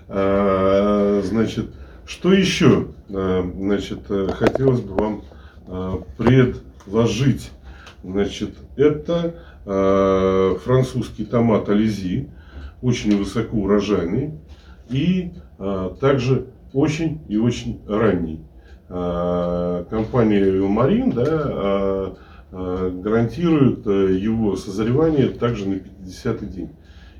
А, 0.08 1.22
значит, 1.24 1.74
что 2.06 2.32
еще? 2.32 2.88
А, 3.10 3.50
значит, 3.56 4.00
хотелось 4.08 4.82
бы 4.82 4.96
вам 4.96 5.22
предложить. 6.18 7.52
Значит, 8.04 8.52
это 8.78 9.34
французский 10.64 11.26
томат 11.26 11.70
Ализи, 11.70 12.30
очень 12.84 13.18
высокоурожайный 13.18 14.34
и 14.90 15.32
также 16.00 16.48
очень 16.72 17.22
и 17.28 17.38
очень 17.38 17.82
ранний. 17.88 18.42
Компания 18.88 20.40
Вилмарин 20.40 21.10
да, 21.10 22.14
гарантирует 22.52 23.88
его 23.88 24.56
созревание 24.56 25.30
также 25.30 25.68
на 25.68 25.80
50 25.80 26.48
день. 26.52 26.70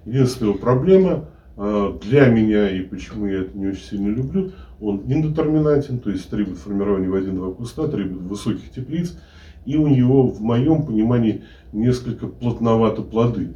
Единственная 0.06 0.54
проблема 0.54 1.26
для 1.58 2.28
меня 2.28 2.70
и 2.70 2.82
почему 2.82 3.28
я 3.28 3.42
это 3.42 3.58
не 3.58 3.68
очень 3.68 3.84
сильно 3.84 4.10
люблю, 4.10 4.52
он 4.82 5.04
индетерминантен, 5.08 6.00
то 6.00 6.10
есть 6.10 6.30
требует 6.30 6.58
формирования 6.58 7.08
в 7.08 7.16
один-два 7.16 7.52
куста, 7.52 7.88
требует 7.88 8.24
высоких 8.24 8.72
теплиц, 8.72 9.18
и 9.66 9.78
у 9.78 9.88
него, 9.88 10.28
в 10.28 10.42
моем 10.42 10.86
понимании, 10.86 11.44
несколько 11.74 12.28
плотновато 12.28 13.02
плоды. 13.02 13.54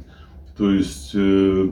То 0.56 0.70
есть, 0.70 1.12
э, 1.14 1.70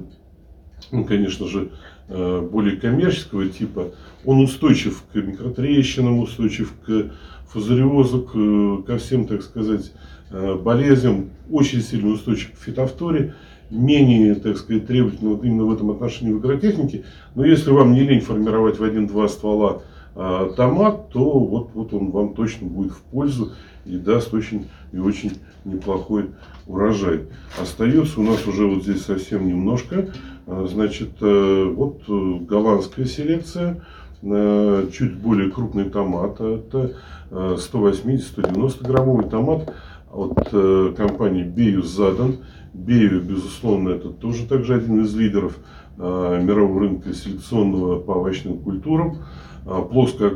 ну, 0.92 1.04
конечно 1.04 1.46
же, 1.46 1.70
э, 2.08 2.48
более 2.50 2.76
коммерческого 2.76 3.48
типа, 3.48 3.92
он 4.24 4.40
устойчив 4.40 5.02
к 5.12 5.16
микротрещинам, 5.16 6.20
устойчив 6.20 6.72
к 6.86 7.10
фузариозу, 7.48 8.22
к, 8.22 8.86
ко 8.86 8.98
всем, 8.98 9.26
так 9.26 9.42
сказать, 9.42 9.92
э, 10.30 10.54
болезням, 10.54 11.30
очень 11.50 11.82
сильно 11.82 12.10
устойчив 12.10 12.52
к 12.52 12.62
фитофторе 12.62 13.34
менее, 13.70 14.35
так 14.35 14.57
сказать, 14.57 14.87
требовательны 14.87 15.31
вот 15.31 15.44
именно 15.44 15.64
в 15.64 15.72
этом 15.72 15.90
отношении 15.90 16.33
в 16.33 16.38
агротехнике. 16.38 17.04
Но 17.35 17.44
если 17.44 17.70
вам 17.70 17.92
не 17.92 18.00
лень 18.00 18.20
формировать 18.20 18.78
в 18.78 18.85
один-два 18.85 19.28
ствола 19.28 19.83
а, 20.14 20.50
томат, 20.57 21.11
то 21.11 21.38
вот, 21.38 21.70
вот 21.74 21.92
он 21.92 22.11
вам 22.11 22.35
точно 22.35 22.66
будет 22.66 22.92
в 22.92 23.00
пользу 23.02 23.52
и 23.85 23.96
даст 23.96 24.35
очень 24.35 24.66
и 24.92 24.98
очень 24.98 25.33
неплохой 25.64 26.31
урожай. 26.66 27.20
Остается 27.61 28.20
у 28.20 28.22
нас 28.22 28.46
уже 28.46 28.66
вот 28.66 28.83
здесь 28.83 29.04
совсем 29.04 29.46
немножко. 29.46 30.09
А, 30.46 30.66
значит, 30.66 31.11
э, 31.20 31.72
вот 31.74 32.02
э, 32.09 32.38
голландская 32.40 33.04
селекция, 33.04 33.83
э, 34.22 34.88
чуть 34.92 35.14
более 35.14 35.50
крупный 35.50 35.85
томат. 35.85 36.40
Это 36.40 36.92
180-190 37.31 38.87
граммовый 38.87 39.28
томат 39.28 39.72
от 40.12 40.96
компании 40.96 41.42
Биус 41.42 41.86
Задан. 41.86 42.38
Бею, 42.72 43.22
безусловно, 43.22 43.90
это 43.90 44.10
тоже 44.10 44.46
также 44.46 44.74
один 44.74 45.02
из 45.02 45.14
лидеров 45.14 45.58
э, 45.98 46.40
мирового 46.42 46.80
рынка 46.80 47.12
селекционного 47.12 47.98
по 47.98 48.12
овощным 48.12 48.58
культурам, 48.58 49.18
э, 49.66 49.82
плоской 49.90 50.30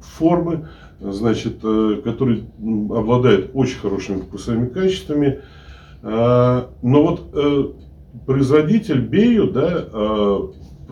формы, 0.00 0.68
значит, 1.00 1.58
э, 1.62 2.00
который 2.04 2.44
обладает 2.90 3.50
очень 3.54 3.78
хорошими 3.78 4.20
вкусовыми 4.20 4.68
качествами. 4.68 5.40
Э, 6.02 6.66
но 6.82 7.02
вот 7.02 7.30
э, 7.34 7.64
производитель 8.26 9.00
Бею 9.00 9.50
да, 9.50 9.84
э, 9.92 10.38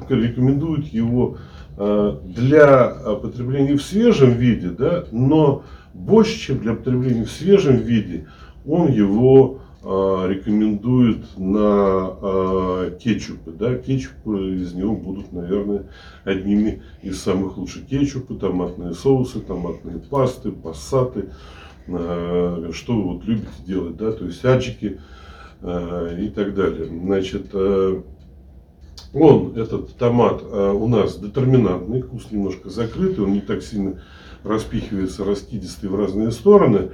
рекомендует 0.09 0.87
его 0.87 1.37
э, 1.79 2.17
для 2.25 2.89
потребления 3.23 3.77
в 3.77 3.83
свежем 3.83 4.33
виде, 4.33 4.69
да, 4.69 5.05
но 5.13 5.63
больше, 5.95 6.39
чем 6.39 6.59
для 6.59 6.75
потребления 6.75 7.25
в 7.25 7.31
свежем 7.31 7.77
виде, 7.77 8.27
он 8.67 8.93
его 8.93 9.61
а, 9.83 10.27
рекомендуют 10.29 11.39
на 11.39 12.15
э, 12.21 12.99
кетчупы. 13.03 13.51
Да? 13.53 13.77
Кетчупы 13.77 14.57
из 14.57 14.75
него 14.75 14.95
будут, 14.95 15.33
наверное, 15.33 15.87
одними 16.25 16.83
из 17.03 17.21
самых 17.23 17.57
лучших. 17.57 17.87
Кетчупы, 17.87 18.35
томатные 18.35 18.93
соусы, 18.93 19.41
томатные 19.41 19.99
пасты, 19.99 20.53
пассаты. 20.53 21.31
Э, 21.87 22.71
что 22.75 22.95
вы 22.95 23.15
вот 23.15 23.25
любите 23.25 23.49
делать, 23.67 23.97
да? 23.97 24.13
то 24.13 24.27
есть 24.27 24.45
аджики 24.45 25.01
э, 25.63 26.19
и 26.21 26.29
так 26.29 26.55
далее. 26.55 26.87
Значит, 26.87 27.47
э, 27.55 28.03
он, 29.15 29.57
этот 29.57 29.97
томат, 29.97 30.43
э, 30.43 30.73
у 30.73 30.89
нас 30.89 31.19
детерминантный, 31.19 32.03
вкус 32.03 32.31
немножко 32.31 32.69
закрытый, 32.69 33.25
он 33.25 33.33
не 33.33 33.41
так 33.41 33.63
сильно 33.63 34.03
распихивается 34.45 35.25
раскидистый 35.25 35.89
в 35.89 35.95
разные 35.95 36.31
стороны. 36.31 36.91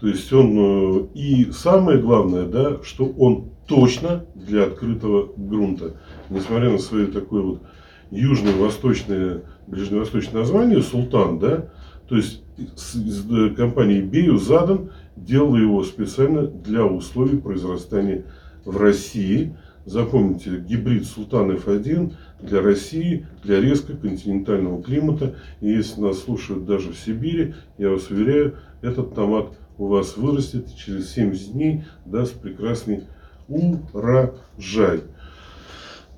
То 0.00 0.08
есть 0.08 0.32
он, 0.32 0.54
э, 0.56 1.06
и 1.14 1.50
самое 1.52 1.98
главное, 1.98 2.46
да, 2.46 2.78
что 2.82 3.06
он 3.06 3.50
точно 3.66 4.24
для 4.34 4.64
открытого 4.64 5.30
грунта. 5.36 5.96
Несмотря 6.30 6.70
на 6.70 6.78
свое 6.78 7.06
такое 7.06 7.42
вот 7.42 7.62
южно-восточное, 8.10 9.42
ближневосточное 9.66 10.40
название, 10.40 10.82
Султан, 10.82 11.38
да, 11.38 11.68
то 12.08 12.16
есть 12.16 12.42
из 12.56 13.30
э, 13.30 13.50
компании 13.50 14.00
Бею 14.00 14.38
задан, 14.38 14.90
делал 15.16 15.56
его 15.56 15.84
специально 15.84 16.42
для 16.42 16.84
условий 16.84 17.38
произрастания 17.38 18.24
в 18.64 18.76
России. 18.76 19.56
Запомните, 19.88 20.58
гибрид 20.58 21.06
Султан 21.06 21.50
F1 21.52 22.12
для 22.42 22.60
России, 22.60 23.26
для 23.42 23.58
резко 23.58 23.96
континентального 23.96 24.82
климата. 24.82 25.36
И 25.62 25.70
если 25.70 26.02
нас 26.02 26.18
слушают 26.18 26.66
даже 26.66 26.90
в 26.90 26.98
Сибири, 26.98 27.54
я 27.78 27.88
вас 27.88 28.10
уверяю, 28.10 28.56
этот 28.82 29.14
томат 29.14 29.46
у 29.78 29.86
вас 29.86 30.18
вырастет 30.18 30.66
через 30.76 31.10
70 31.12 31.52
дней, 31.52 31.84
даст 32.04 32.34
прекрасный 32.34 33.04
урожай. 33.48 35.00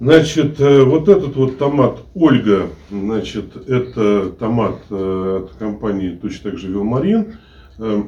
Значит, 0.00 0.61
э, 0.61 0.83
вот 0.83 1.09
этот 1.09 1.37
вот 1.37 1.59
томат 1.59 2.00
Ольга, 2.14 2.70
значит, 2.90 3.68
это 3.68 4.30
томат 4.30 4.78
э, 4.90 5.44
от 5.44 5.56
компании 5.59 6.18
точно 6.20 6.50
так 6.50 6.59
же 6.59 6.68
Вилмарин. 6.68 7.35
Э, 7.81 8.03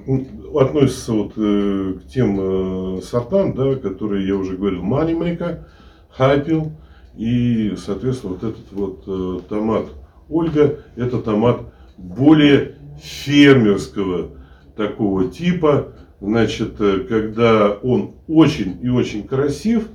относится 0.55 1.13
вот 1.13 1.33
к 1.35 2.07
тем 2.13 3.01
сортам, 3.03 3.55
да, 3.55 3.75
которые 3.77 4.27
я 4.27 4.37
уже 4.37 4.57
говорил, 4.57 4.83
Moneymaker, 4.83 5.65
Хайпил 6.11 6.73
и, 7.17 7.75
соответственно, 7.77 8.35
вот 8.35 8.45
этот 8.45 8.73
вот 8.73 9.49
томат 9.49 9.87
Ольга, 10.29 10.81
это 10.97 11.19
томат 11.19 11.63
более 11.97 12.77
фермерского 13.01 14.31
такого 14.77 15.29
типа, 15.29 15.93
значит, 16.21 16.81
э, 16.81 17.01
когда 17.09 17.73
он 17.73 18.13
очень 18.29 18.79
и 18.83 18.89
очень 18.89 19.27
красив, 19.27 19.89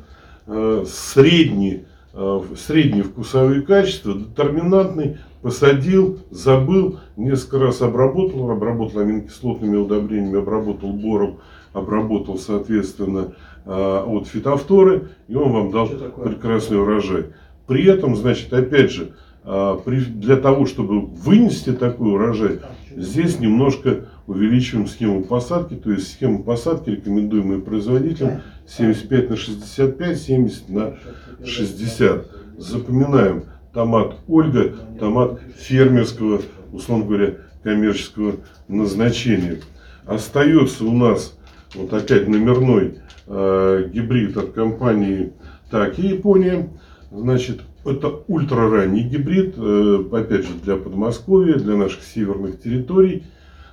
э, 0.46 0.86
средний, 0.88 1.86
э, 2.14 2.42
средние 2.58 3.04
вкусовые 3.04 3.62
качества, 3.62 4.14
детерминантный, 4.14 5.18
посадил, 5.48 6.20
забыл, 6.30 7.00
несколько 7.16 7.60
раз 7.60 7.82
обработал, 7.82 8.52
обработал 8.52 9.00
аминокислотными 9.00 9.78
удобрениями, 9.78 10.40
обработал 10.40 10.92
бором, 10.92 11.38
обработал, 11.72 12.38
соответственно, 12.38 13.34
от 13.66 14.28
фитофторы, 14.28 15.12
и 15.30 15.36
он 15.36 15.54
вам 15.54 15.72
дал 15.72 15.88
прекрасный 15.88 16.82
урожай. 16.82 17.28
При 17.66 17.86
этом, 17.86 18.18
значит, 18.18 18.52
опять 18.52 18.92
же, 18.92 19.14
для 19.46 20.36
того, 20.36 20.66
чтобы 20.66 21.00
вынести 21.00 21.72
такой 21.72 22.12
урожай, 22.12 22.60
здесь 22.98 23.40
немножко 23.40 24.08
увеличиваем 24.28 24.86
схему 24.86 25.24
посадки, 25.24 25.76
то 25.76 25.92
есть 25.92 26.12
схему 26.12 26.44
посадки, 26.44 26.90
рекомендуемую 26.90 27.62
производителем, 27.62 28.42
75 28.68 29.30
на 29.30 29.38
65, 29.38 30.20
70 30.20 30.70
на 30.70 30.98
60. 31.46 32.28
Запоминаем 32.58 33.44
томат 33.74 34.16
Ольга, 34.28 34.76
томат 35.00 35.40
фермерского, 35.58 36.42
условно 36.72 37.06
говоря, 37.06 37.34
коммерческого 37.64 38.36
назначения. 38.68 39.62
Остается 40.06 40.86
у 40.86 40.94
нас 40.94 41.38
вот 41.76 41.92
опять 41.94 42.28
номерной 42.28 43.00
э, 43.28 43.90
гибрид 43.92 44.38
от 44.38 44.52
компании 44.52 45.34
Так 45.70 46.00
и 46.00 46.08
Япония. 46.08 46.70
Значит, 47.12 47.62
это 47.84 48.24
ультраранний 48.28 49.04
гибрид, 49.04 49.56
э, 49.58 50.04
опять 50.12 50.46
же, 50.46 50.54
для 50.64 50.78
Подмосковья, 50.78 51.56
для 51.56 51.76
наших 51.76 52.04
северных 52.04 52.62
территорий 52.62 53.24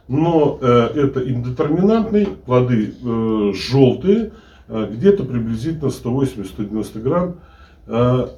но 0.08 0.58
э, 0.60 0.66
это 0.66 1.28
индетерминантный, 1.28 2.26
плоды 2.26 2.94
э, 3.02 3.52
желтые, 3.54 4.32
э, 4.68 4.88
где-то 4.92 5.24
приблизительно 5.24 5.88
180-190 5.88 7.00
грамм. 7.00 7.36
Э, 7.86 8.28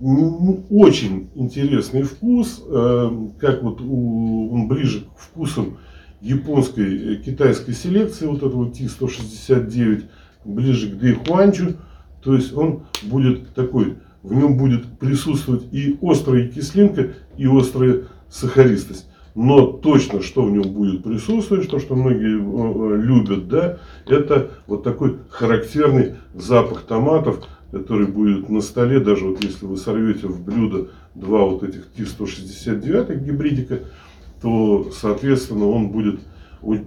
очень 0.00 1.30
интересный 1.34 2.02
вкус, 2.02 2.62
э, 2.66 3.10
как 3.38 3.62
вот 3.62 3.80
у, 3.80 4.52
он 4.52 4.68
ближе 4.68 5.00
к 5.00 5.18
вкусам 5.18 5.78
японской, 6.20 7.14
э, 7.14 7.16
китайской 7.16 7.72
селекции, 7.72 8.26
вот 8.26 8.38
этого 8.38 8.70
Ти-169, 8.70 10.04
ближе 10.44 10.90
к 10.90 10.98
Дэйхуанчу, 10.98 11.74
то 12.22 12.34
есть 12.34 12.54
он 12.54 12.84
будет 13.02 13.54
такой, 13.54 13.96
в 14.22 14.34
нем 14.34 14.56
будет 14.56 14.86
присутствовать 14.98 15.64
и 15.72 15.98
острая 16.02 16.48
кислинка, 16.48 17.10
и 17.36 17.46
острая 17.46 18.04
сахаристость. 18.30 19.06
Но 19.34 19.66
точно, 19.66 20.22
что 20.22 20.42
в 20.42 20.50
нем 20.50 20.72
будет 20.72 21.04
присутствовать, 21.04 21.64
что, 21.64 21.78
что 21.78 21.94
многие 21.94 22.36
э, 22.36 22.98
э, 22.98 23.02
любят, 23.02 23.48
да, 23.48 23.78
это 24.06 24.50
вот 24.66 24.82
такой 24.82 25.18
характерный 25.28 26.16
запах 26.34 26.82
томатов, 26.82 27.46
который 27.70 28.06
будет 28.06 28.48
на 28.48 28.60
столе, 28.60 29.00
даже 29.00 29.26
вот 29.26 29.42
если 29.44 29.66
вы 29.66 29.76
сорвете 29.76 30.26
в 30.26 30.44
блюдо 30.44 30.88
два 31.14 31.44
вот 31.44 31.62
этих 31.62 31.86
Т-169 31.86 33.24
гибридика, 33.24 33.80
то, 34.42 34.90
соответственно, 34.92 35.68
он 35.68 35.88
будет 35.88 36.20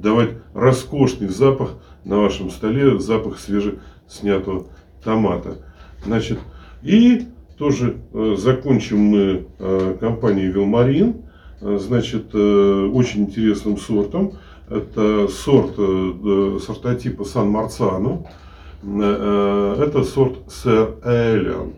давать 0.02 0.32
роскошный 0.54 1.30
запах 1.30 1.76
на 2.04 2.20
вашем 2.20 2.50
столе, 2.50 3.00
запах 3.00 3.40
свежеснятого 3.40 4.66
томата. 5.04 5.58
Значит, 6.06 6.40
и 6.82 7.28
тоже 7.58 7.98
э, 8.14 8.36
закончим 8.38 9.00
мы 9.00 9.48
э, 9.60 9.98
компанией 10.00 10.48
Вилмарин, 10.48 11.16
э, 11.62 11.78
значит, 11.80 12.32
э, 12.34 12.90
очень 12.94 13.22
интересным 13.22 13.78
сортом. 13.78 14.34
Это 14.70 15.28
сорт 15.28 15.76
э, 15.78 16.60
сортотипа 16.66 17.24
Сан 17.24 17.50
Марцано. 17.50 18.26
Э, 18.86 19.76
э, 19.80 19.84
это 19.84 20.04
сорт 20.04 20.40
Сэр 20.50 20.98
Элиан. 21.06 21.74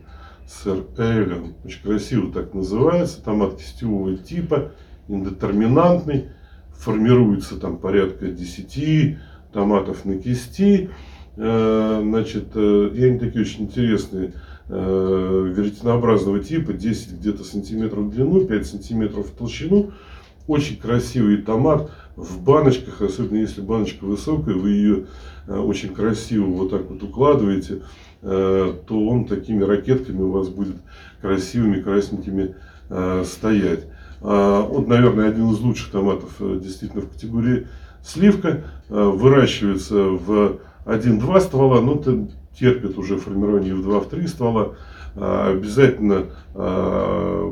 Сэр 0.48 0.86
Элиан. 0.98 1.54
Очень 1.63 1.84
красиво 1.84 2.32
так 2.32 2.54
называется. 2.54 3.24
Томат 3.24 3.58
кистевого 3.58 4.18
типа, 4.18 4.72
индетерминантный. 5.08 6.30
Формируется 6.74 7.60
там 7.60 7.78
порядка 7.78 8.28
10 8.28 9.18
томатов 9.54 10.06
на 10.06 10.18
кисти. 10.18 10.89
Э, 11.38 12.00
значит, 12.02 12.56
и 12.56 13.04
они 13.04 13.20
такие 13.20 13.41
очень 13.41 13.65
интересные 13.65 14.34
веретенообразного 14.68 16.39
типа, 16.39 16.74
10 16.74 17.20
где-то 17.20 17.44
сантиметров 17.44 18.06
в 18.06 18.10
длину, 18.10 18.46
5 18.46 18.65
сантиметров 18.65 19.28
в 19.28 19.38
толщину. 19.38 19.91
Очень 20.48 20.78
красивый 20.78 21.38
томат 21.38 21.91
в 22.15 22.41
баночках, 22.41 23.01
особенно 23.01 23.38
если 23.38 23.62
баночка 23.62 24.06
высокая, 24.06 24.56
вы 24.56 24.69
ее 24.71 25.06
очень 25.47 25.93
красиво 25.93 26.45
вот 26.45 26.71
так 26.71 26.89
вот 26.89 27.04
укладываете, 27.04 27.82
то 28.21 28.78
он 28.89 29.25
такими 29.25 29.63
ракетками 29.63 30.21
у 30.21 30.32
вас 30.32 30.49
будет 30.49 30.75
красивыми, 31.21 31.82
красненькими 31.82 32.56
стоять. 33.23 33.86
Вот, 34.21 34.88
наверное, 34.88 35.30
один 35.30 35.51
из 35.51 35.60
лучших 35.60 35.91
томатов 35.91 36.32
действительно 36.39 37.01
в 37.01 37.10
категории 37.10 37.67
сливка. 38.04 38.63
Выращивается 38.89 39.95
в 39.95 40.60
один-два 40.86 41.39
ствола, 41.41 41.82
но 41.82 41.95
терпит 42.58 42.97
уже 42.97 43.17
формирование 43.17 43.75
в 43.75 43.88
2-3 43.88 44.28
ствола. 44.28 44.75
А, 45.15 45.51
обязательно 45.51 46.25
а, 46.54 47.51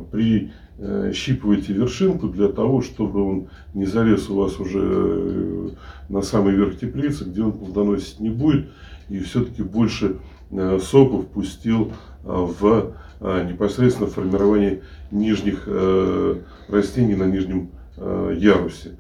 прищипывайте 0.84 1.74
вершинку 1.74 2.28
для 2.28 2.48
того, 2.50 2.82
чтобы 2.82 3.24
он 3.24 3.48
не 3.74 3.86
залез 3.86 4.30
у 4.30 4.36
вас 4.36 4.60
уже 4.60 4.80
э, 4.82 5.70
на 6.10 6.22
самый 6.22 6.56
верх 6.56 6.78
теплицы, 6.78 7.24
где 7.26 7.44
он 7.44 7.54
плодоносить 7.54 8.20
не 8.20 8.30
будет. 8.30 8.70
И 9.10 9.20
все-таки 9.20 9.64
больше 9.64 10.18
э, 10.52 10.80
соков 10.82 11.28
пустил 11.28 11.92
в 12.24 12.94
непосредственно 13.20 14.10
формирование 14.10 14.82
нижних 15.12 15.64
э, 15.68 16.36
растений 16.68 17.16
на 17.16 17.26
нижнем 17.26 17.70
ярусе. 17.98 18.98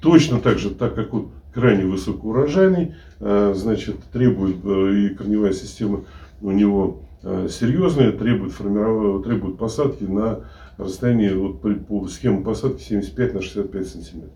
Точно 0.00 0.40
так 0.40 0.58
же, 0.58 0.70
так 0.70 0.94
как 0.94 1.14
он 1.14 1.28
крайне 1.52 1.84
высокоурожайный, 1.84 2.94
э, 3.20 3.52
значит, 3.54 3.96
требует, 4.12 4.56
э, 4.64 4.94
и 4.94 5.08
корневая 5.14 5.52
система 5.52 6.04
у 6.40 6.50
него 6.50 7.02
э, 7.22 7.48
серьезная, 7.50 8.12
требует, 8.12 8.52
формирования, 8.52 9.22
требует 9.22 9.58
посадки 9.58 10.04
на 10.04 10.40
расстоянии, 10.82 11.32
вот 11.32 11.60
по, 11.60 11.70
по 11.70 12.06
схеме 12.08 12.42
посадки 12.42 12.82
75 12.82 13.34
на 13.34 13.42
65 13.42 13.88
сантиметров. 13.88 14.32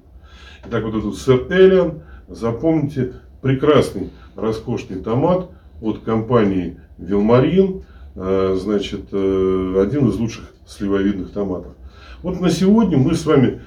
Итак, 0.66 0.84
вот 0.84 0.94
этот 0.94 1.16
сэр 1.16 1.46
Элиан, 1.50 2.02
запомните, 2.28 3.14
прекрасный, 3.42 4.10
роскошный 4.34 5.00
томат 5.00 5.50
от 5.80 6.00
компании 6.00 6.80
Вилмарин, 6.98 7.84
значит, 8.14 9.12
один 9.12 10.08
из 10.08 10.16
лучших 10.16 10.52
сливовидных 10.66 11.30
томатов. 11.32 11.74
Вот 12.22 12.40
на 12.40 12.50
сегодня 12.50 12.98
мы 12.98 13.14
с 13.14 13.26
вами 13.26 13.60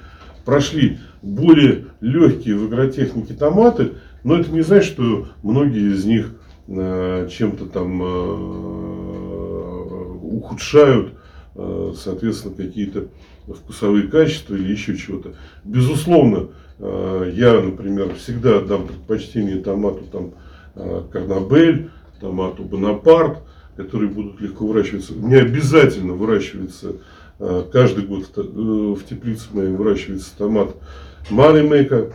прошли 0.44 0.98
более 1.22 1.86
легкие 2.00 2.56
в 2.56 2.64
агротехнике 2.64 3.34
томаты, 3.34 3.92
но 4.24 4.36
это 4.38 4.50
не 4.50 4.62
значит, 4.62 4.92
что 4.92 5.28
многие 5.42 5.94
из 5.94 6.04
них 6.04 6.34
э, 6.68 7.28
чем-то 7.30 7.66
там 7.66 8.02
э, 8.02 8.06
ухудшают, 10.22 11.14
э, 11.14 11.16
соответственно, 11.96 12.54
какие-то 12.54 13.08
вкусовые 13.46 14.08
качества 14.08 14.54
или 14.54 14.70
еще 14.72 14.96
чего-то. 14.96 15.34
Безусловно, 15.64 16.48
я, 16.78 17.60
например, 17.60 18.14
всегда 18.14 18.58
отдам 18.58 18.86
предпочтение 18.86 19.58
томату 19.58 20.04
там, 20.10 20.32
Карнабель, 21.10 21.90
томату 22.20 22.64
Бонапарт, 22.64 23.38
которые 23.76 24.10
будут 24.10 24.40
легко 24.40 24.66
выращиваться. 24.66 25.14
Не 25.14 25.36
обязательно 25.36 26.14
выращивается 26.14 26.96
каждый 27.72 28.04
год 28.04 28.30
в 28.34 29.04
теплице 29.04 29.48
моей 29.52 29.72
выращивается 29.72 30.36
томат 30.36 30.76
Moneymaker 31.30 32.12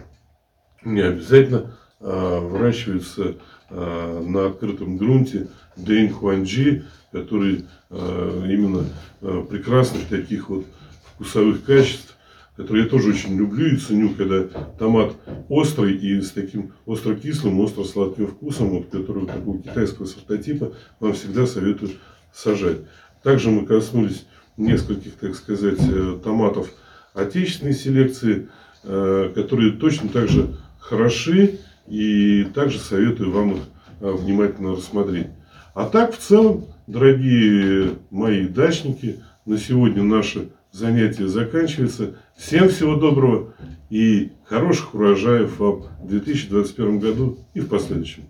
не 0.84 1.01
обязательно 1.01 1.75
выращивается 1.99 3.36
на 3.69 4.47
открытом 4.47 4.97
грунте 4.97 5.47
Дэйн 5.75 6.13
Хуанджи, 6.13 6.86
который 7.12 7.65
а, 7.89 8.45
именно 8.45 8.86
а, 9.21 9.43
прекрасных 9.43 10.08
таких 10.08 10.49
вот 10.49 10.65
вкусовых 11.13 11.63
качеств, 11.63 12.15
которые 12.56 12.84
я 12.84 12.89
тоже 12.89 13.10
очень 13.10 13.38
люблю 13.38 13.67
и 13.67 13.78
ценю, 13.78 14.13
когда 14.13 14.43
томат 14.78 15.13
острый 15.49 15.95
и 15.95 16.21
с 16.21 16.32
таким 16.32 16.73
остро-кислым, 16.86 17.60
остро-сладким 17.60 18.28
вкусом, 18.28 18.69
вот, 18.69 18.89
который 18.89 19.23
вот 19.23 19.32
такого 19.32 19.62
китайского 19.62 20.06
сортотипа, 20.06 20.73
вам 20.99 21.13
всегда 21.13 21.47
советую 21.47 21.91
сажать. 22.34 22.78
Также 23.23 23.49
мы 23.49 23.65
коснулись 23.65 24.25
нескольких, 24.58 25.13
так 25.15 25.36
сказать, 25.36 25.80
э, 25.82 26.19
томатов 26.23 26.69
отечественной 27.13 27.73
селекции. 27.73 28.47
Э, 28.88 29.32
которые 29.34 29.71
точно 29.71 30.10
так 30.10 30.30
же 30.30 30.58
хороши 30.78 31.58
и 31.88 32.45
также 32.54 32.80
советую 32.80 33.32
вам 33.32 33.52
их 33.54 33.62
э, 34.02 34.12
внимательно 34.12 34.76
рассмотреть. 34.76 35.28
А 35.74 35.88
так, 35.88 36.13
в 36.13 36.17
целом, 36.17 36.65
дорогие 36.88 37.95
мои 38.10 38.48
дачники, 38.48 39.19
на 39.45 39.58
сегодня 39.58 40.04
наше 40.04 40.50
занятие 40.71 41.28
заканчивается. 41.28 42.15
Всем 42.36 42.69
всего 42.69 42.95
доброго 42.95 43.54
и 43.89 44.32
хороших 44.45 44.93
урожаев 44.93 45.60
вам 45.60 45.84
в 46.02 46.08
2021 46.08 47.00
году 47.00 47.38
и 47.54 47.60
в 47.60 47.69
последующем. 47.69 48.24